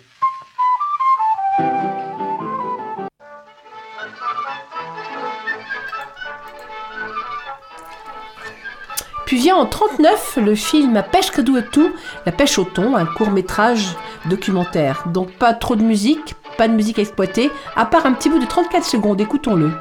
Puis 9.31 9.39
vient 9.39 9.55
en 9.55 9.65
39 9.65 10.39
le 10.43 10.55
film 10.55 11.01
Pêche 11.09 11.31
tout, 11.71 11.89
La 12.25 12.33
pêche 12.33 12.59
au 12.59 12.65
thon, 12.65 12.97
un 12.97 13.05
court 13.05 13.31
métrage 13.31 13.95
documentaire. 14.25 15.05
Donc 15.07 15.31
pas 15.31 15.53
trop 15.53 15.77
de 15.77 15.83
musique, 15.83 16.35
pas 16.57 16.67
de 16.67 16.73
musique 16.73 16.99
exploitée, 16.99 17.49
à 17.77 17.85
part 17.85 18.05
un 18.05 18.11
petit 18.11 18.29
bout 18.29 18.39
de 18.39 18.45
34 18.45 18.83
secondes, 18.83 19.21
écoutons-le. 19.21 19.71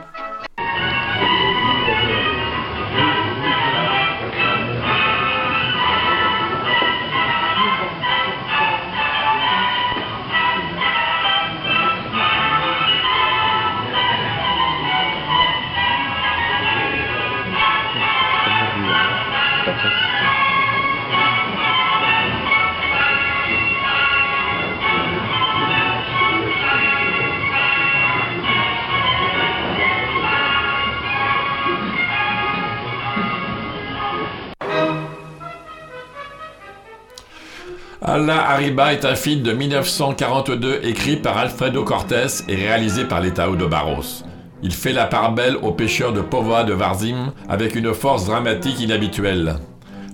Allah 38.30 38.48
Arriba 38.48 38.92
est 38.92 39.04
un 39.04 39.16
film 39.16 39.42
de 39.42 39.50
1942 39.50 40.82
écrit 40.84 41.16
par 41.16 41.36
Alfredo 41.36 41.82
Cortés 41.82 42.44
et 42.46 42.54
réalisé 42.54 43.04
par 43.04 43.20
l'État 43.20 43.48
de 43.48 43.66
Barros. 43.66 44.22
Il 44.62 44.72
fait 44.72 44.92
la 44.92 45.06
part 45.06 45.32
belle 45.32 45.56
aux 45.56 45.72
pêcheurs 45.72 46.12
de 46.12 46.20
Povoa 46.20 46.62
de 46.62 46.72
Varzim 46.72 47.32
avec 47.48 47.74
une 47.74 47.92
force 47.92 48.26
dramatique 48.26 48.78
inhabituelle. 48.78 49.56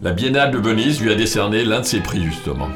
La 0.02 0.12
Biennale 0.12 0.50
de 0.50 0.56
Venise 0.56 1.02
lui 1.02 1.12
a 1.12 1.14
décerné 1.14 1.62
l'un 1.66 1.80
de 1.80 1.84
ses 1.84 2.00
prix 2.00 2.24
justement. 2.24 2.70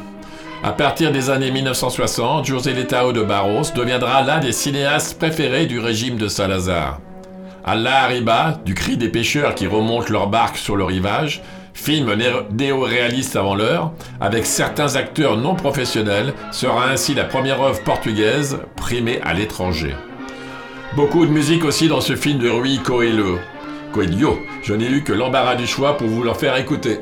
À 0.63 0.73
partir 0.73 1.11
des 1.11 1.31
années 1.31 1.51
1960, 1.51 2.45
José 2.45 2.75
Letao 2.75 3.15
de 3.15 3.23
Barros 3.23 3.63
deviendra 3.75 4.21
l'un 4.21 4.41
des 4.41 4.53
cinéastes 4.53 5.19
préférés 5.19 5.65
du 5.65 5.79
régime 5.79 6.19
de 6.19 6.29
Salazar. 6.29 7.01
Allah 7.65 8.03
Arriba, 8.05 8.61
du 8.67 8.75
cri 8.75 8.99
des 8.99 9.09
pêcheurs 9.09 9.55
qui 9.55 9.67
remontent 9.67 10.13
leur 10.13 10.27
barque 10.27 10.59
sur 10.59 10.77
le 10.77 10.85
rivage, 10.85 11.41
film 11.75 12.15
néo-réaliste 12.53 13.37
avant 13.37 13.55
l'heure, 13.55 13.93
avec 14.21 14.47
certains 14.47 14.97
acteurs 14.97 15.37
non 15.37 15.55
professionnels, 15.55 16.35
sera 16.53 16.89
ainsi 16.89 17.15
la 17.15 17.25
première 17.25 17.63
œuvre 17.63 17.83
portugaise 17.83 18.59
primée 18.77 19.21
à 19.23 19.35
l'étranger. 19.35 19.95
Beaucoup 20.97 21.25
de 21.25 21.31
musique 21.31 21.65
aussi 21.65 21.89
dans 21.89 22.01
ce 22.01 22.17
film 22.17 22.39
de 22.39 22.49
Rui 22.49 22.79
Coelho. 22.79 23.39
Coelho, 23.93 24.39
je 24.63 24.75
n'ai 24.75 24.87
eu 24.89 25.03
que 25.03 25.13
l'embarras 25.13 25.55
du 25.55 25.67
choix 25.67 25.97
pour 25.97 26.09
vous 26.09 26.23
le 26.23 26.33
faire 26.35 26.57
écouter. 26.57 26.99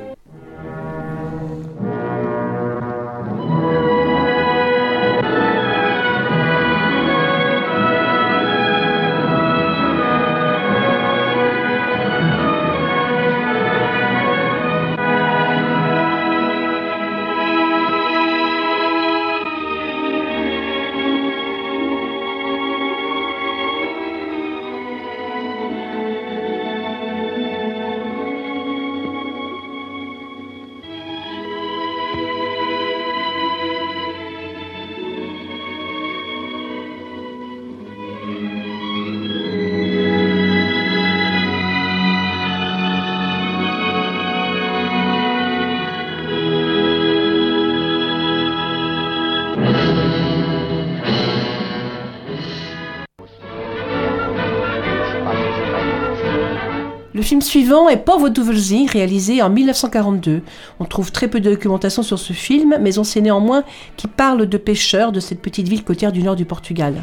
Film 57.28 57.42
suivant 57.42 57.90
est 57.90 57.98
Pauvre 57.98 58.30
Duvelzi, 58.30 58.86
réalisé 58.86 59.42
en 59.42 59.50
1942. 59.50 60.40
On 60.80 60.86
trouve 60.86 61.12
très 61.12 61.28
peu 61.28 61.40
de 61.40 61.50
documentation 61.50 62.02
sur 62.02 62.18
ce 62.18 62.32
film, 62.32 62.78
mais 62.80 62.98
on 62.98 63.04
sait 63.04 63.20
néanmoins 63.20 63.64
qu'il 63.98 64.08
parle 64.08 64.46
de 64.46 64.56
pêcheurs 64.56 65.12
de 65.12 65.20
cette 65.20 65.42
petite 65.42 65.68
ville 65.68 65.84
côtière 65.84 66.10
du 66.10 66.22
nord 66.22 66.36
du 66.36 66.46
Portugal. 66.46 67.02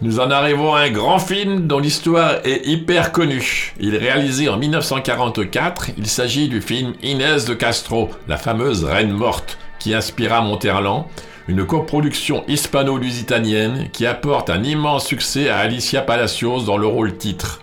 Nous 0.00 0.18
en 0.18 0.30
arrivons 0.30 0.74
à 0.74 0.80
un 0.80 0.90
grand 0.90 1.18
film 1.18 1.66
dont 1.66 1.78
l'histoire 1.78 2.36
est 2.42 2.66
hyper 2.66 3.12
connue. 3.12 3.74
Il 3.78 3.94
est 3.94 3.98
réalisé 3.98 4.48
en 4.48 4.56
1944. 4.56 5.90
Il 5.98 6.06
s'agit 6.06 6.48
du 6.48 6.62
film 6.62 6.94
Inès 7.02 7.44
de 7.44 7.52
Castro, 7.52 8.08
la 8.28 8.38
fameuse 8.38 8.84
Reine 8.84 9.12
morte, 9.12 9.58
qui 9.78 9.92
inspira 9.92 10.40
Monterland. 10.40 11.04
Une 11.48 11.66
coproduction 11.66 12.44
hispano-lusitanienne 12.48 13.90
qui 13.92 14.06
apporte 14.06 14.48
un 14.48 14.64
immense 14.64 15.06
succès 15.06 15.50
à 15.50 15.58
Alicia 15.58 16.00
Palacios 16.00 16.62
dans 16.62 16.78
le 16.78 16.86
rôle 16.86 17.18
titre. 17.18 17.60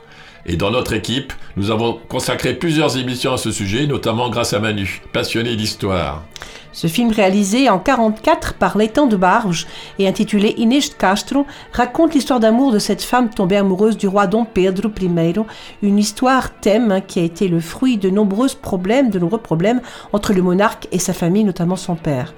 Et 0.47 0.55
dans 0.55 0.71
notre 0.71 0.93
équipe, 0.93 1.33
nous 1.57 1.71
avons 1.71 1.99
consacré 2.07 2.53
plusieurs 2.53 2.97
émissions 2.97 3.33
à 3.33 3.37
ce 3.37 3.51
sujet, 3.51 3.85
notamment 3.85 4.29
grâce 4.29 4.53
à 4.53 4.59
Manu, 4.59 5.01
passionné 5.11 5.55
d'histoire. 5.57 6.23
Ce 6.71 6.85
film 6.87 7.11
réalisé 7.11 7.69
en 7.69 7.79
44 7.79 8.53
par 8.53 8.77
Leighton 8.77 9.07
de 9.07 9.15
Barge 9.15 9.65
et 9.97 10.07
intitulé 10.07 10.53
Inês 10.57 10.79
de 10.89 10.93
Castro 10.93 11.47
raconte 11.73 12.13
l'histoire 12.13 12.39
d'amour 12.39 12.71
de 12.71 12.77
cette 12.77 13.01
femme 13.01 13.29
tombée 13.29 13.57
amoureuse 13.57 13.97
du 13.97 14.07
roi 14.07 14.27
Dom 14.27 14.45
Pedro 14.45 14.89
I, 15.01 15.33
une 15.81 15.97
histoire 15.97 16.53
thème 16.59 16.91
hein, 16.91 17.01
qui 17.01 17.19
a 17.19 17.23
été 17.23 17.47
le 17.47 17.59
fruit 17.59 17.97
de 17.97 18.11
nombreux 18.11 18.49
problèmes, 18.61 19.09
de 19.09 19.17
nombreux 19.17 19.39
problèmes 19.39 19.81
entre 20.13 20.33
le 20.33 20.43
monarque 20.43 20.87
et 20.91 20.99
sa 20.99 21.13
famille, 21.13 21.43
notamment 21.43 21.77
son 21.77 21.95
père. 21.95 22.35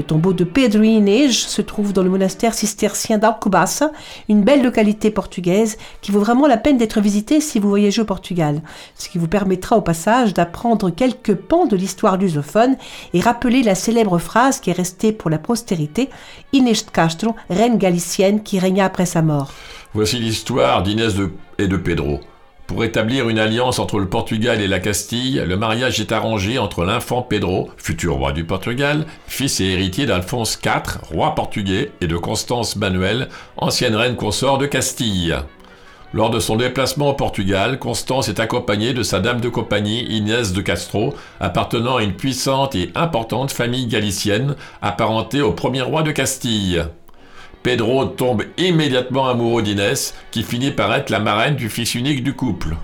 Le 0.00 0.06
tombeau 0.06 0.32
de 0.32 0.44
Pedro 0.44 0.82
Inês 0.82 1.30
se 1.30 1.60
trouve 1.60 1.92
dans 1.92 2.02
le 2.02 2.08
monastère 2.08 2.54
cistercien 2.54 3.18
d'Alcobaça, 3.18 3.92
une 4.30 4.42
belle 4.42 4.62
localité 4.62 5.10
portugaise 5.10 5.76
qui 6.00 6.10
vaut 6.10 6.20
vraiment 6.20 6.46
la 6.46 6.56
peine 6.56 6.78
d'être 6.78 7.02
visitée 7.02 7.42
si 7.42 7.58
vous 7.58 7.68
voyagez 7.68 8.00
au 8.00 8.06
Portugal, 8.06 8.62
ce 8.94 9.10
qui 9.10 9.18
vous 9.18 9.28
permettra 9.28 9.76
au 9.76 9.82
passage 9.82 10.32
d'apprendre 10.32 10.88
quelques 10.88 11.34
pans 11.34 11.66
de 11.66 11.76
l'histoire 11.76 12.16
lusophone 12.16 12.78
et 13.12 13.20
rappeler 13.20 13.62
la 13.62 13.74
célèbre 13.74 14.16
phrase 14.16 14.58
qui 14.58 14.70
est 14.70 14.72
restée 14.72 15.12
pour 15.12 15.28
la 15.28 15.38
postérité, 15.38 16.08
Inês 16.54 16.72
de 16.72 16.90
Castro, 16.90 17.36
reine 17.50 17.76
galicienne 17.76 18.42
qui 18.42 18.58
régna 18.58 18.86
après 18.86 19.04
sa 19.04 19.20
mort. 19.20 19.52
Voici 19.92 20.18
l'histoire 20.18 20.82
d'Inès 20.82 21.12
et 21.58 21.68
de 21.68 21.76
Pedro. 21.76 22.20
Pour 22.70 22.84
établir 22.84 23.28
une 23.28 23.40
alliance 23.40 23.80
entre 23.80 23.98
le 23.98 24.08
Portugal 24.08 24.60
et 24.60 24.68
la 24.68 24.78
Castille, 24.78 25.42
le 25.44 25.56
mariage 25.56 25.98
est 25.98 26.12
arrangé 26.12 26.56
entre 26.56 26.84
l'infant 26.84 27.20
Pedro, 27.20 27.68
futur 27.76 28.14
roi 28.14 28.30
du 28.30 28.44
Portugal, 28.44 29.06
fils 29.26 29.58
et 29.58 29.64
héritier 29.64 30.06
d'Alphonse 30.06 30.56
IV, 30.64 31.00
roi 31.12 31.34
portugais, 31.34 31.90
et 32.00 32.06
de 32.06 32.16
Constance 32.16 32.76
Manuel, 32.76 33.28
ancienne 33.56 33.96
reine 33.96 34.14
consort 34.14 34.58
de 34.58 34.66
Castille. 34.66 35.34
Lors 36.14 36.30
de 36.30 36.38
son 36.38 36.54
déplacement 36.54 37.08
au 37.08 37.14
Portugal, 37.14 37.80
Constance 37.80 38.28
est 38.28 38.38
accompagnée 38.38 38.92
de 38.92 39.02
sa 39.02 39.18
dame 39.18 39.40
de 39.40 39.48
compagnie 39.48 40.04
Inès 40.04 40.52
de 40.52 40.60
Castro, 40.60 41.14
appartenant 41.40 41.96
à 41.96 42.04
une 42.04 42.14
puissante 42.14 42.76
et 42.76 42.92
importante 42.94 43.50
famille 43.50 43.88
galicienne, 43.88 44.54
apparentée 44.80 45.42
au 45.42 45.50
premier 45.50 45.82
roi 45.82 46.04
de 46.04 46.12
Castille. 46.12 46.84
Pedro 47.62 48.06
tombe 48.06 48.44
immédiatement 48.56 49.28
amoureux 49.28 49.62
d'Inès, 49.62 50.14
qui 50.30 50.42
finit 50.42 50.70
par 50.70 50.94
être 50.94 51.10
la 51.10 51.20
marraine 51.20 51.56
du 51.56 51.68
fils 51.68 51.94
unique 51.94 52.24
du 52.24 52.32
couple. 52.32 52.76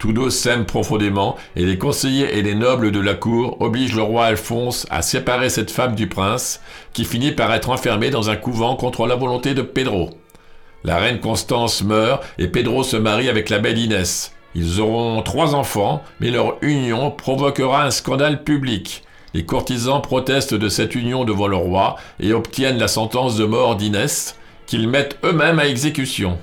Tous 0.00 0.12
deux 0.12 0.30
s'aiment 0.30 0.64
profondément 0.64 1.36
et 1.54 1.64
les 1.64 1.78
conseillers 1.78 2.38
et 2.38 2.42
les 2.42 2.54
nobles 2.54 2.90
de 2.90 3.00
la 3.00 3.14
cour 3.14 3.60
obligent 3.60 3.94
le 3.94 4.02
roi 4.02 4.24
Alphonse 4.24 4.86
à 4.90 5.02
séparer 5.02 5.50
cette 5.50 5.70
femme 5.70 5.94
du 5.94 6.08
prince, 6.08 6.60
qui 6.92 7.04
finit 7.04 7.32
par 7.32 7.52
être 7.52 7.70
enfermée 7.70 8.10
dans 8.10 8.30
un 8.30 8.36
couvent 8.36 8.76
contre 8.76 9.06
la 9.06 9.14
volonté 9.14 9.54
de 9.54 9.62
Pedro. 9.62 10.10
La 10.82 10.96
reine 10.96 11.20
Constance 11.20 11.84
meurt 11.84 12.24
et 12.38 12.48
Pedro 12.48 12.82
se 12.82 12.96
marie 12.96 13.28
avec 13.28 13.50
la 13.50 13.58
belle 13.58 13.78
Inès. 13.78 14.32
Ils 14.54 14.80
auront 14.80 15.22
trois 15.22 15.54
enfants, 15.54 16.02
mais 16.18 16.30
leur 16.30 16.56
union 16.62 17.10
provoquera 17.10 17.84
un 17.84 17.90
scandale 17.90 18.42
public. 18.42 19.04
Les 19.34 19.44
courtisans 19.44 20.02
protestent 20.02 20.54
de 20.54 20.68
cette 20.68 20.94
union 20.94 21.24
devant 21.24 21.46
le 21.46 21.56
roi 21.56 21.96
et 22.18 22.32
obtiennent 22.32 22.78
la 22.78 22.88
sentence 22.88 23.36
de 23.36 23.44
mort 23.44 23.76
d'Inès, 23.76 24.36
qu'ils 24.66 24.88
mettent 24.88 25.18
eux-mêmes 25.24 25.58
à 25.58 25.66
exécution. 25.66 26.38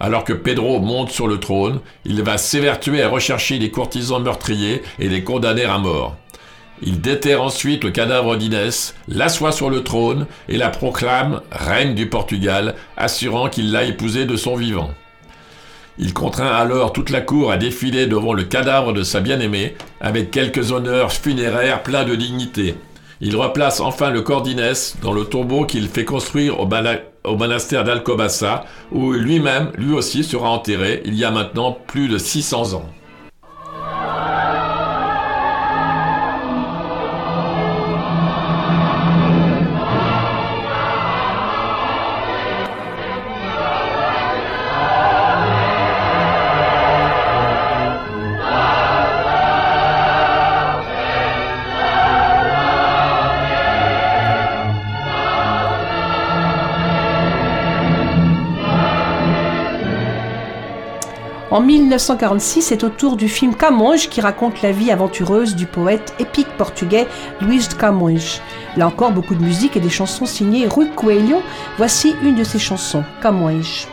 Alors 0.00 0.24
que 0.24 0.32
Pedro 0.32 0.80
monte 0.80 1.10
sur 1.10 1.28
le 1.28 1.38
trône, 1.38 1.80
il 2.04 2.22
va 2.22 2.38
s'évertuer 2.38 3.02
à 3.02 3.08
rechercher 3.08 3.58
les 3.58 3.70
courtisans 3.70 4.22
meurtriers 4.22 4.82
et 4.98 5.08
les 5.08 5.22
condamner 5.22 5.64
à 5.64 5.78
mort. 5.78 6.16
Il 6.82 7.02
déterre 7.02 7.42
ensuite 7.42 7.84
le 7.84 7.90
cadavre 7.90 8.36
d'Inès, 8.36 8.94
l'assoit 9.06 9.52
sur 9.52 9.68
le 9.68 9.84
trône 9.84 10.26
et 10.48 10.56
la 10.56 10.70
proclame 10.70 11.42
reine 11.52 11.94
du 11.94 12.08
Portugal, 12.08 12.74
assurant 12.96 13.50
qu'il 13.50 13.70
l'a 13.70 13.84
épousée 13.84 14.24
de 14.24 14.36
son 14.36 14.56
vivant. 14.56 14.90
Il 16.02 16.14
contraint 16.14 16.50
alors 16.50 16.94
toute 16.94 17.10
la 17.10 17.20
cour 17.20 17.52
à 17.52 17.58
défiler 17.58 18.06
devant 18.06 18.32
le 18.32 18.44
cadavre 18.44 18.94
de 18.94 19.02
sa 19.02 19.20
bien-aimée, 19.20 19.76
avec 20.00 20.30
quelques 20.30 20.72
honneurs 20.72 21.12
funéraires 21.12 21.82
pleins 21.82 22.04
de 22.04 22.14
dignité. 22.14 22.74
Il 23.20 23.36
replace 23.36 23.80
enfin 23.80 24.08
le 24.08 24.22
corps 24.22 24.40
d'Inès 24.40 24.96
dans 25.02 25.12
le 25.12 25.26
tombeau 25.26 25.66
qu'il 25.66 25.88
fait 25.88 26.06
construire 26.06 26.58
au, 26.58 27.36
monastère 27.36 27.84
d'Alcobaça, 27.84 28.64
où 28.90 29.12
lui-même, 29.12 29.72
lui 29.76 29.92
aussi, 29.92 30.24
sera 30.24 30.48
enterré 30.48 31.02
il 31.04 31.16
y 31.16 31.24
a 31.26 31.30
maintenant 31.30 31.76
plus 31.86 32.08
de 32.08 32.16
600 32.16 32.72
ans. 32.72 32.86
En 61.50 61.60
1946, 61.60 62.62
c'est 62.62 62.84
au 62.84 62.90
tour 62.90 63.16
du 63.16 63.28
film 63.28 63.56
Camões 63.56 64.06
qui 64.08 64.20
raconte 64.20 64.62
la 64.62 64.70
vie 64.70 64.92
aventureuse 64.92 65.56
du 65.56 65.66
poète 65.66 66.14
épique 66.20 66.46
portugais 66.56 67.08
Luís 67.40 67.68
de 67.68 67.74
Camões. 67.74 68.40
Là 68.76 68.86
encore, 68.86 69.10
beaucoup 69.10 69.34
de 69.34 69.42
musique 69.42 69.76
et 69.76 69.80
des 69.80 69.90
chansons 69.90 70.26
signées 70.26 70.68
Rui 70.68 70.88
Coelho. 70.94 71.42
Voici 71.76 72.14
une 72.22 72.36
de 72.36 72.44
ses 72.44 72.60
chansons, 72.60 73.02
Camões. 73.20 73.88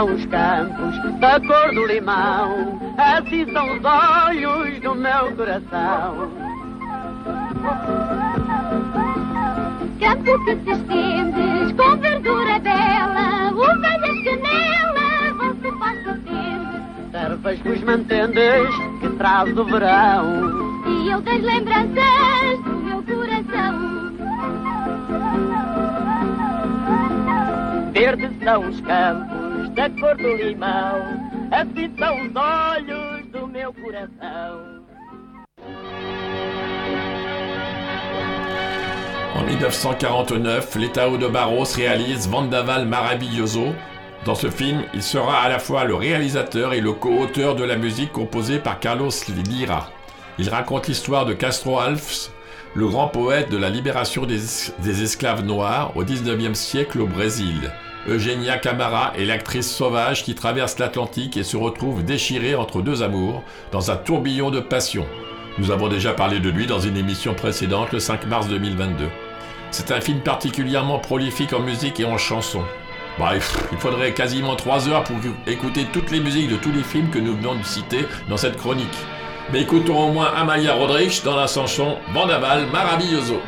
São 0.00 0.14
os 0.14 0.24
campos 0.26 1.20
da 1.20 1.38
cor 1.40 1.74
do 1.74 1.86
limão, 1.86 2.80
assim 2.96 3.44
são 3.52 3.76
os 3.76 3.84
olhos 3.84 4.80
do 4.80 4.94
meu 4.94 5.36
coração. 5.36 6.30
Campo 10.00 10.44
que 10.46 10.56
te 10.56 10.70
estendes 10.70 11.72
com 11.72 11.96
verdura 11.98 12.58
bela, 12.60 13.52
ovelhas 13.52 14.22
que 14.22 14.36
nela 14.36 15.34
vão 15.36 15.54
se 15.56 15.72
passo 15.78 16.20
Servas 17.12 17.58
que 17.60 17.68
os 17.68 17.82
mantendes 17.82 18.76
que 19.00 19.08
traz 19.18 19.58
o 19.58 19.64
verão. 19.64 20.82
E 20.86 21.10
eu 21.10 21.20
das 21.20 21.42
lembranças 21.42 22.64
do 22.64 22.70
meu 22.70 23.02
coração. 23.02 24.00
Verdes 27.92 28.30
são 28.42 28.66
os 28.66 28.80
campos 28.80 29.29
En 39.34 39.42
1949, 39.42 40.76
l'État 40.76 41.08
de 41.08 41.26
Barros 41.26 41.64
réalise 41.74 42.28
Vendaval 42.28 42.84
Maravilloso. 42.84 43.68
Dans 44.26 44.34
ce 44.34 44.50
film, 44.50 44.82
il 44.92 45.02
sera 45.02 45.40
à 45.40 45.48
la 45.48 45.58
fois 45.58 45.84
le 45.84 45.94
réalisateur 45.94 46.74
et 46.74 46.82
le 46.82 46.92
co-auteur 46.92 47.56
de 47.56 47.64
la 47.64 47.76
musique 47.76 48.12
composée 48.12 48.58
par 48.58 48.80
Carlos 48.80 49.08
Lira. 49.48 49.88
Il 50.38 50.50
raconte 50.50 50.88
l'histoire 50.88 51.24
de 51.24 51.32
Castro 51.32 51.78
Alves, 51.78 52.28
le 52.74 52.86
grand 52.86 53.08
poète 53.08 53.50
de 53.50 53.56
la 53.56 53.70
libération 53.70 54.26
des, 54.26 54.40
des 54.80 55.02
esclaves 55.02 55.42
noirs 55.42 55.96
au 55.96 56.04
19e 56.04 56.52
siècle 56.52 57.00
au 57.00 57.06
Brésil. 57.06 57.72
Eugenia 58.10 58.58
Camara 58.58 59.12
est 59.16 59.24
l'actrice 59.24 59.70
sauvage 59.70 60.24
qui 60.24 60.34
traverse 60.34 60.80
l'Atlantique 60.80 61.36
et 61.36 61.44
se 61.44 61.56
retrouve 61.56 62.04
déchirée 62.04 62.56
entre 62.56 62.82
deux 62.82 63.04
amours 63.04 63.44
dans 63.70 63.92
un 63.92 63.96
tourbillon 63.96 64.50
de 64.50 64.58
passion. 64.58 65.06
Nous 65.58 65.70
avons 65.70 65.86
déjà 65.86 66.12
parlé 66.12 66.40
de 66.40 66.50
lui 66.50 66.66
dans 66.66 66.80
une 66.80 66.96
émission 66.96 67.34
précédente 67.34 67.92
le 67.92 68.00
5 68.00 68.26
mars 68.26 68.48
2022. 68.48 69.08
C'est 69.70 69.92
un 69.92 70.00
film 70.00 70.18
particulièrement 70.22 70.98
prolifique 70.98 71.52
en 71.52 71.60
musique 71.60 72.00
et 72.00 72.04
en 72.04 72.18
chansons. 72.18 72.64
Bref, 73.16 73.56
il 73.70 73.78
faudrait 73.78 74.12
quasiment 74.12 74.56
3 74.56 74.88
heures 74.88 75.04
pour 75.04 75.16
écouter 75.46 75.86
toutes 75.92 76.10
les 76.10 76.18
musiques 76.18 76.50
de 76.50 76.56
tous 76.56 76.72
les 76.72 76.82
films 76.82 77.10
que 77.10 77.20
nous 77.20 77.36
venons 77.36 77.54
de 77.54 77.62
citer 77.62 78.06
dans 78.28 78.36
cette 78.36 78.56
chronique. 78.56 78.88
Mais 79.52 79.62
écoutons 79.62 80.08
au 80.08 80.12
moins 80.12 80.32
Amaya 80.34 80.74
Rodrigues 80.74 81.22
dans 81.24 81.36
la 81.36 81.46
chanson 81.46 81.96
Vendaval 82.12 82.66
Maravilloso. 82.72 83.40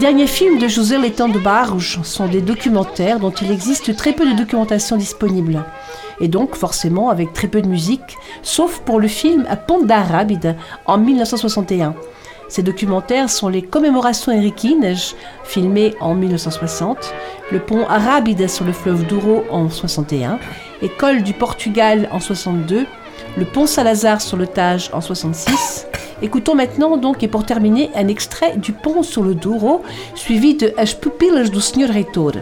Derniers 0.00 0.26
films 0.26 0.58
de 0.58 0.66
José 0.66 0.96
Letão 0.96 1.28
de 1.28 1.38
Barros 1.38 1.78
sont 1.78 2.26
des 2.26 2.40
documentaires 2.40 3.20
dont 3.20 3.32
il 3.32 3.50
existe 3.50 3.94
très 3.94 4.14
peu 4.14 4.24
de 4.24 4.34
documentation 4.34 4.96
disponible. 4.96 5.62
Et 6.20 6.28
donc, 6.28 6.56
forcément, 6.56 7.10
avec 7.10 7.34
très 7.34 7.48
peu 7.48 7.60
de 7.60 7.68
musique, 7.68 8.16
sauf 8.42 8.80
pour 8.80 8.98
le 8.98 9.08
film 9.08 9.44
A 9.50 9.56
Ponte 9.56 9.86
da 9.86 10.02
Rábida 10.02 10.54
en 10.86 10.96
1961. 10.96 11.94
Ces 12.48 12.62
documentaires 12.62 13.28
sont 13.28 13.48
les 13.48 13.60
commémorations 13.60 14.32
henriquines, 14.32 14.96
filmées 15.44 15.94
en 16.00 16.14
1960, 16.14 17.12
le 17.52 17.60
pont 17.60 17.86
Arrábida 17.86 18.48
sur 18.48 18.64
le 18.64 18.72
fleuve 18.72 19.06
Douro 19.06 19.44
en 19.50 19.68
61, 19.68 20.38
École 20.80 21.22
du 21.22 21.34
Portugal 21.34 22.08
en 22.10 22.20
62, 22.20 22.86
le 23.36 23.44
pont 23.44 23.66
Salazar 23.66 24.22
sur 24.22 24.38
le 24.38 24.46
Tage 24.46 24.88
en 24.94 25.02
66. 25.02 25.89
Écoutons 26.22 26.54
maintenant 26.54 26.98
donc 26.98 27.22
et 27.22 27.28
pour 27.28 27.46
terminer 27.46 27.90
un 27.94 28.08
extrait 28.08 28.56
du 28.56 28.72
pont 28.72 29.02
sur 29.02 29.22
le 29.22 29.34
Douro 29.34 29.82
suivi 30.14 30.54
de 30.54 30.72
As 30.76 30.94
pupilas 30.94 31.48
do 31.48 31.60
Sr. 31.60 31.88
Reitor. 31.88 32.32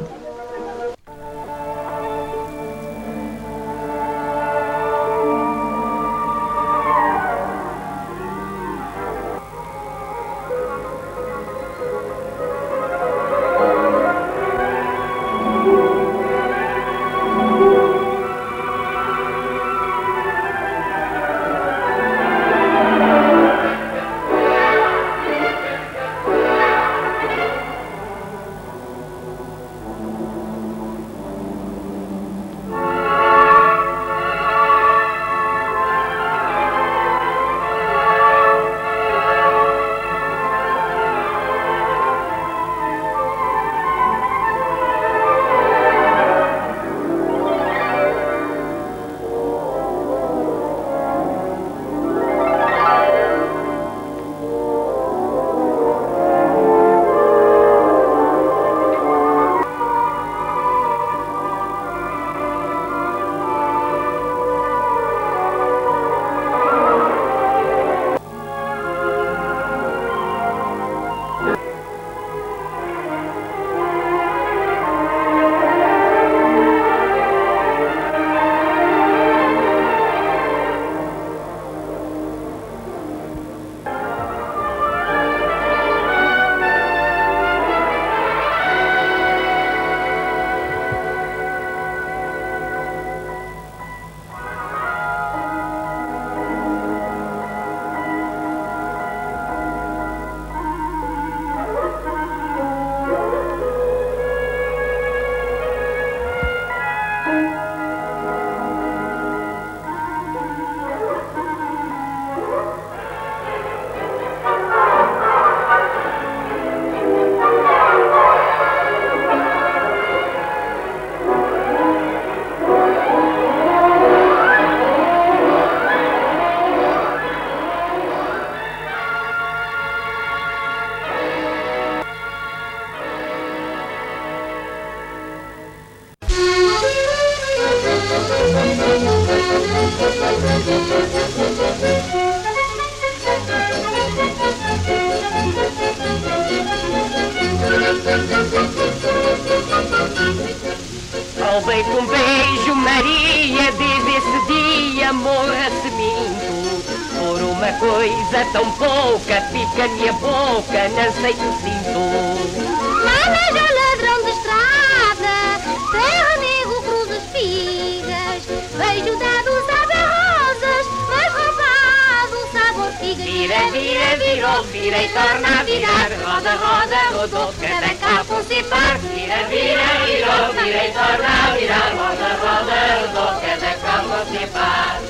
Vira, 173.38 173.70
vira, 173.70 174.16
virou, 174.16 174.64
vira 174.64 175.00
e 175.00 175.08
torna 175.10 175.60
a 175.60 175.62
virar. 175.62 176.10
Roda, 176.24 176.56
roda, 176.56 176.96
rodou, 177.12 177.54
cada 177.60 177.94
capo 177.94 178.42
se 178.42 178.64
par. 178.64 178.98
Vira, 178.98 179.44
vira, 179.44 179.86
virou, 180.06 180.52
vira 180.54 180.84
e 180.84 180.92
torna 180.92 181.28
a 181.28 181.56
virar. 181.56 181.90
Roda, 181.92 182.30
roda, 182.42 182.78
rodou, 183.06 183.40
cada 183.40 183.74
capo 183.76 184.18
se 184.28 184.44
par. 184.48 185.00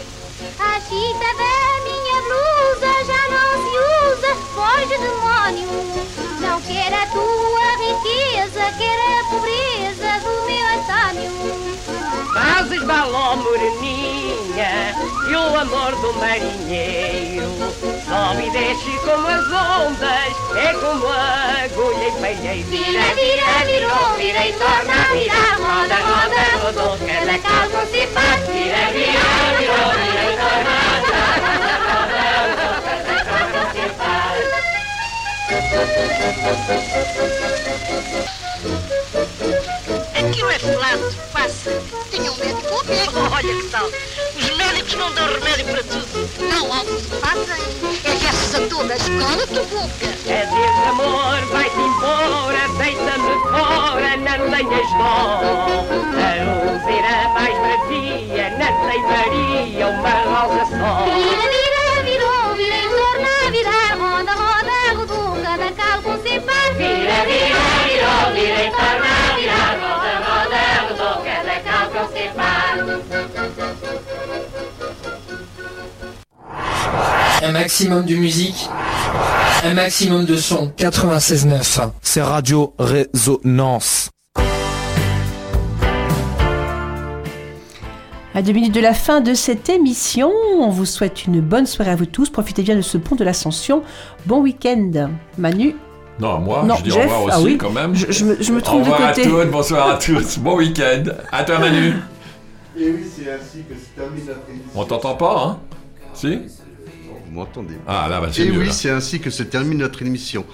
A 0.60 0.78
chita 0.78 1.30
da 1.40 1.54
minha 1.86 2.18
blusa 2.20 2.92
já 3.06 3.22
não 3.32 3.50
se 3.64 3.72
usa, 4.12 4.30
foge 4.54 4.98
demônio. 4.98 6.27
Quer 6.68 6.92
a 6.92 7.06
tua 7.06 7.66
riqueza, 7.78 8.70
quer 8.76 8.98
a 9.00 9.24
pobreza 9.30 10.20
do 10.20 10.32
meu 10.46 10.66
Antônio. 10.76 11.30
Fazes 12.34 12.82
balão 12.84 13.36
moreninha 13.38 14.94
e 15.28 15.34
o 15.34 15.56
amor 15.56 15.96
do 15.96 16.12
marinheiro 16.20 17.48
Sobe 18.04 18.46
e 18.46 18.50
desce 18.50 18.98
como 19.04 19.26
as 19.26 19.46
ondas, 19.46 20.36
é 20.56 20.72
como 20.74 21.06
a 21.08 21.64
agulha 21.64 22.08
em 22.08 22.12
palheiro 22.20 22.68
Vira, 22.68 23.14
vira, 23.14 23.64
virou, 23.64 24.14
vira 24.18 24.46
e 24.46 24.52
torna 24.52 24.92
a 24.92 25.12
virar. 25.14 25.56
Roda, 25.56 25.96
roda, 25.96 26.42
rodou, 26.62 26.98
cada 27.06 27.38
calmo 27.38 27.86
se 27.90 28.06
faz. 28.08 28.46
Vira, 28.46 28.92
vira, 28.92 29.24
virou, 29.58 29.90
vira 29.96 30.22
e 30.22 30.36
torna 30.36 30.70
a 30.70 31.00
virar 31.00 31.57
Aquilo 40.18 40.50
é 40.50 40.58
flato, 40.58 41.14
passa. 41.32 41.82
Tinha 42.10 42.32
um 42.32 42.36
médico 42.36 42.74
a 42.74 42.82
ver. 42.84 43.08
Olha 43.32 43.54
que 43.62 43.68
tal. 43.70 43.86
Os 43.86 44.56
médicos 44.56 44.94
não 44.94 45.12
dão 45.12 45.26
remédio 45.26 45.66
para 45.66 45.82
tudo. 45.82 46.06
Não, 46.48 46.72
algo 46.72 46.98
se 46.98 47.08
fazem. 47.20 47.62
É 48.04 48.16
gestos 48.16 48.54
a 48.54 48.60
todas. 48.68 49.02
Cala 49.02 49.46
tua 49.46 49.64
boca. 49.64 50.06
É 50.26 50.46
desse 50.46 50.88
amor, 50.88 51.40
vai-te 51.52 51.76
embora, 51.76 52.68
deita-me 52.78 53.34
fora, 53.42 54.16
não 54.16 54.50
tenhas 54.50 54.90
dó. 54.98 55.40
A 56.18 56.32
luzera 56.44 57.28
mais 57.34 57.56
bravia, 57.58 58.50
na 58.58 58.68
ceifaria, 58.84 59.86
uma 59.86 60.14
rosa 60.24 60.64
só. 60.66 61.04
Vira, 61.04 61.46
vira, 61.50 61.84
virou, 62.04 62.54
vira 62.56 62.76
e 62.76 62.88
torna 62.88 63.28
a 63.28 63.87
Un 77.42 77.52
maximum 77.52 78.04
de 78.04 78.14
musique. 78.14 78.68
Un 79.64 79.74
maximum 79.74 80.24
de 80.26 80.36
son. 80.36 80.72
96.9. 80.76 81.90
C'est 82.02 82.20
Radio 82.20 82.74
Résonance. 82.78 84.10
À 88.34 88.42
deux 88.42 88.52
minutes 88.52 88.74
de 88.74 88.80
la 88.80 88.94
fin 88.94 89.20
de 89.20 89.34
cette 89.34 89.68
émission, 89.68 90.30
on 90.58 90.68
vous 90.68 90.84
souhaite 90.84 91.24
une 91.24 91.40
bonne 91.40 91.66
soirée 91.66 91.90
à 91.90 91.96
vous 91.96 92.06
tous. 92.06 92.30
Profitez 92.30 92.62
bien 92.62 92.76
de 92.76 92.82
ce 92.82 92.98
pont 92.98 93.16
de 93.16 93.24
l'Ascension. 93.24 93.82
Bon 94.26 94.40
week-end. 94.40 95.10
Manu 95.38 95.74
Non, 96.20 96.40
moi, 96.40 96.64
Non, 96.64 96.74
je 96.76 96.82
dis 96.84 96.90
Jeff, 96.90 96.98
au 97.10 97.20
revoir 97.20 97.22
aussi 97.24 97.34
ah 97.36 97.40
oui. 97.42 97.58
quand 97.58 97.70
même. 97.70 97.94
Je- 97.94 98.10
je 98.10 98.24
me- 98.24 98.42
je 98.42 98.52
me 98.52 98.58
Au 98.58 98.60
trompe 98.60 98.84
de 98.84 98.90
revoir 98.90 99.14
côté. 99.14 99.22
à 99.22 99.30
toutes, 99.30 99.50
bonsoir 99.50 99.88
à 99.90 99.96
tous. 99.98 100.38
Bon 100.38 100.56
week-end. 100.56 101.04
À 101.30 101.44
toi, 101.44 101.58
Manu. 101.58 101.92
Et 102.76 102.90
oui, 102.90 103.04
c'est 103.16 103.30
ainsi 103.30 103.64
que 103.68 103.74
se 103.74 103.86
termine 103.96 104.24
notre 104.26 104.40
émission. 104.48 104.70
On 104.74 104.84
t'entend 104.84 105.14
pas, 105.14 105.42
hein? 105.44 105.58
Si? 106.14 106.36
Vous 107.26 107.34
m'entendez 107.34 107.74
Ah, 107.86 108.06
là, 108.10 108.20
bah, 108.20 108.28
c'est 108.32 108.42
Et 108.46 108.50
mieux, 108.50 108.58
oui, 108.60 108.66
là. 108.66 108.72
c'est 108.72 108.90
ainsi 108.90 109.20
que 109.20 109.30
se 109.30 109.42
termine 109.44 109.78
notre 109.78 110.02
émission. 110.02 110.44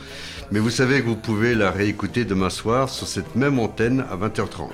Mais 0.50 0.58
vous 0.58 0.70
savez 0.70 1.00
que 1.00 1.06
vous 1.06 1.16
pouvez 1.16 1.54
la 1.54 1.70
réécouter 1.70 2.24
demain 2.24 2.50
soir 2.50 2.88
sur 2.90 3.06
cette 3.06 3.34
même 3.34 3.58
antenne 3.58 4.04
à 4.10 4.16
20h30. 4.16 4.70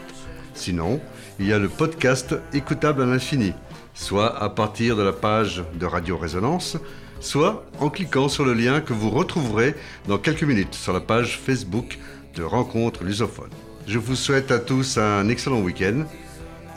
Sinon, 0.55 1.01
il 1.38 1.47
y 1.47 1.53
a 1.53 1.59
le 1.59 1.68
podcast 1.68 2.34
écoutable 2.53 3.03
à 3.03 3.07
l'infini, 3.07 3.53
soit 3.95 4.43
à 4.43 4.49
partir 4.51 4.97
de 4.97 5.03
la 5.03 5.12
page 5.12 5.62
de 5.78 5.86
Radio 5.86 6.16
Résonance, 6.18 6.76
soit 7.21 7.64
en 7.79 7.91
cliquant 7.91 8.29
sur 8.29 8.45
le 8.45 8.55
lien 8.55 8.81
que 8.81 8.93
vous 8.93 9.11
retrouverez 9.11 9.75
dans 10.09 10.18
quelques 10.18 10.43
minutes 10.43 10.75
sur 10.75 10.93
la 10.93 11.01
page 11.01 11.39
Facebook 11.39 11.99
de 12.35 12.43
Rencontre 12.43 13.05
Lusophone. 13.05 13.51
Je 13.87 13.99
vous 13.99 14.16
souhaite 14.16 14.51
à 14.51 14.59
tous 14.59 14.99
un 14.99 15.29
excellent 15.29 15.61
week-end 15.61 16.05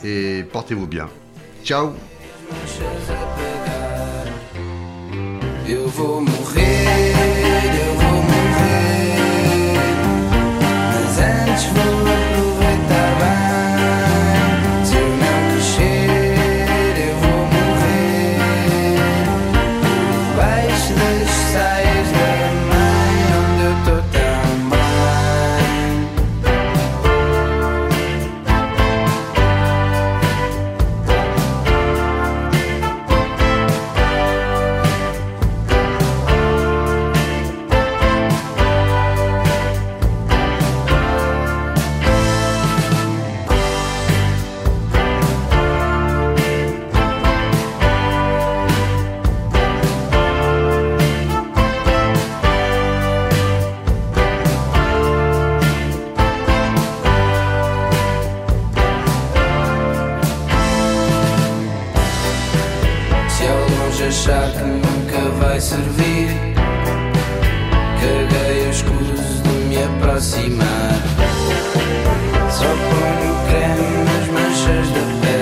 et 0.04 0.44
portez-vous 0.52 0.86
bien. 0.86 1.08
Ciao 1.64 1.92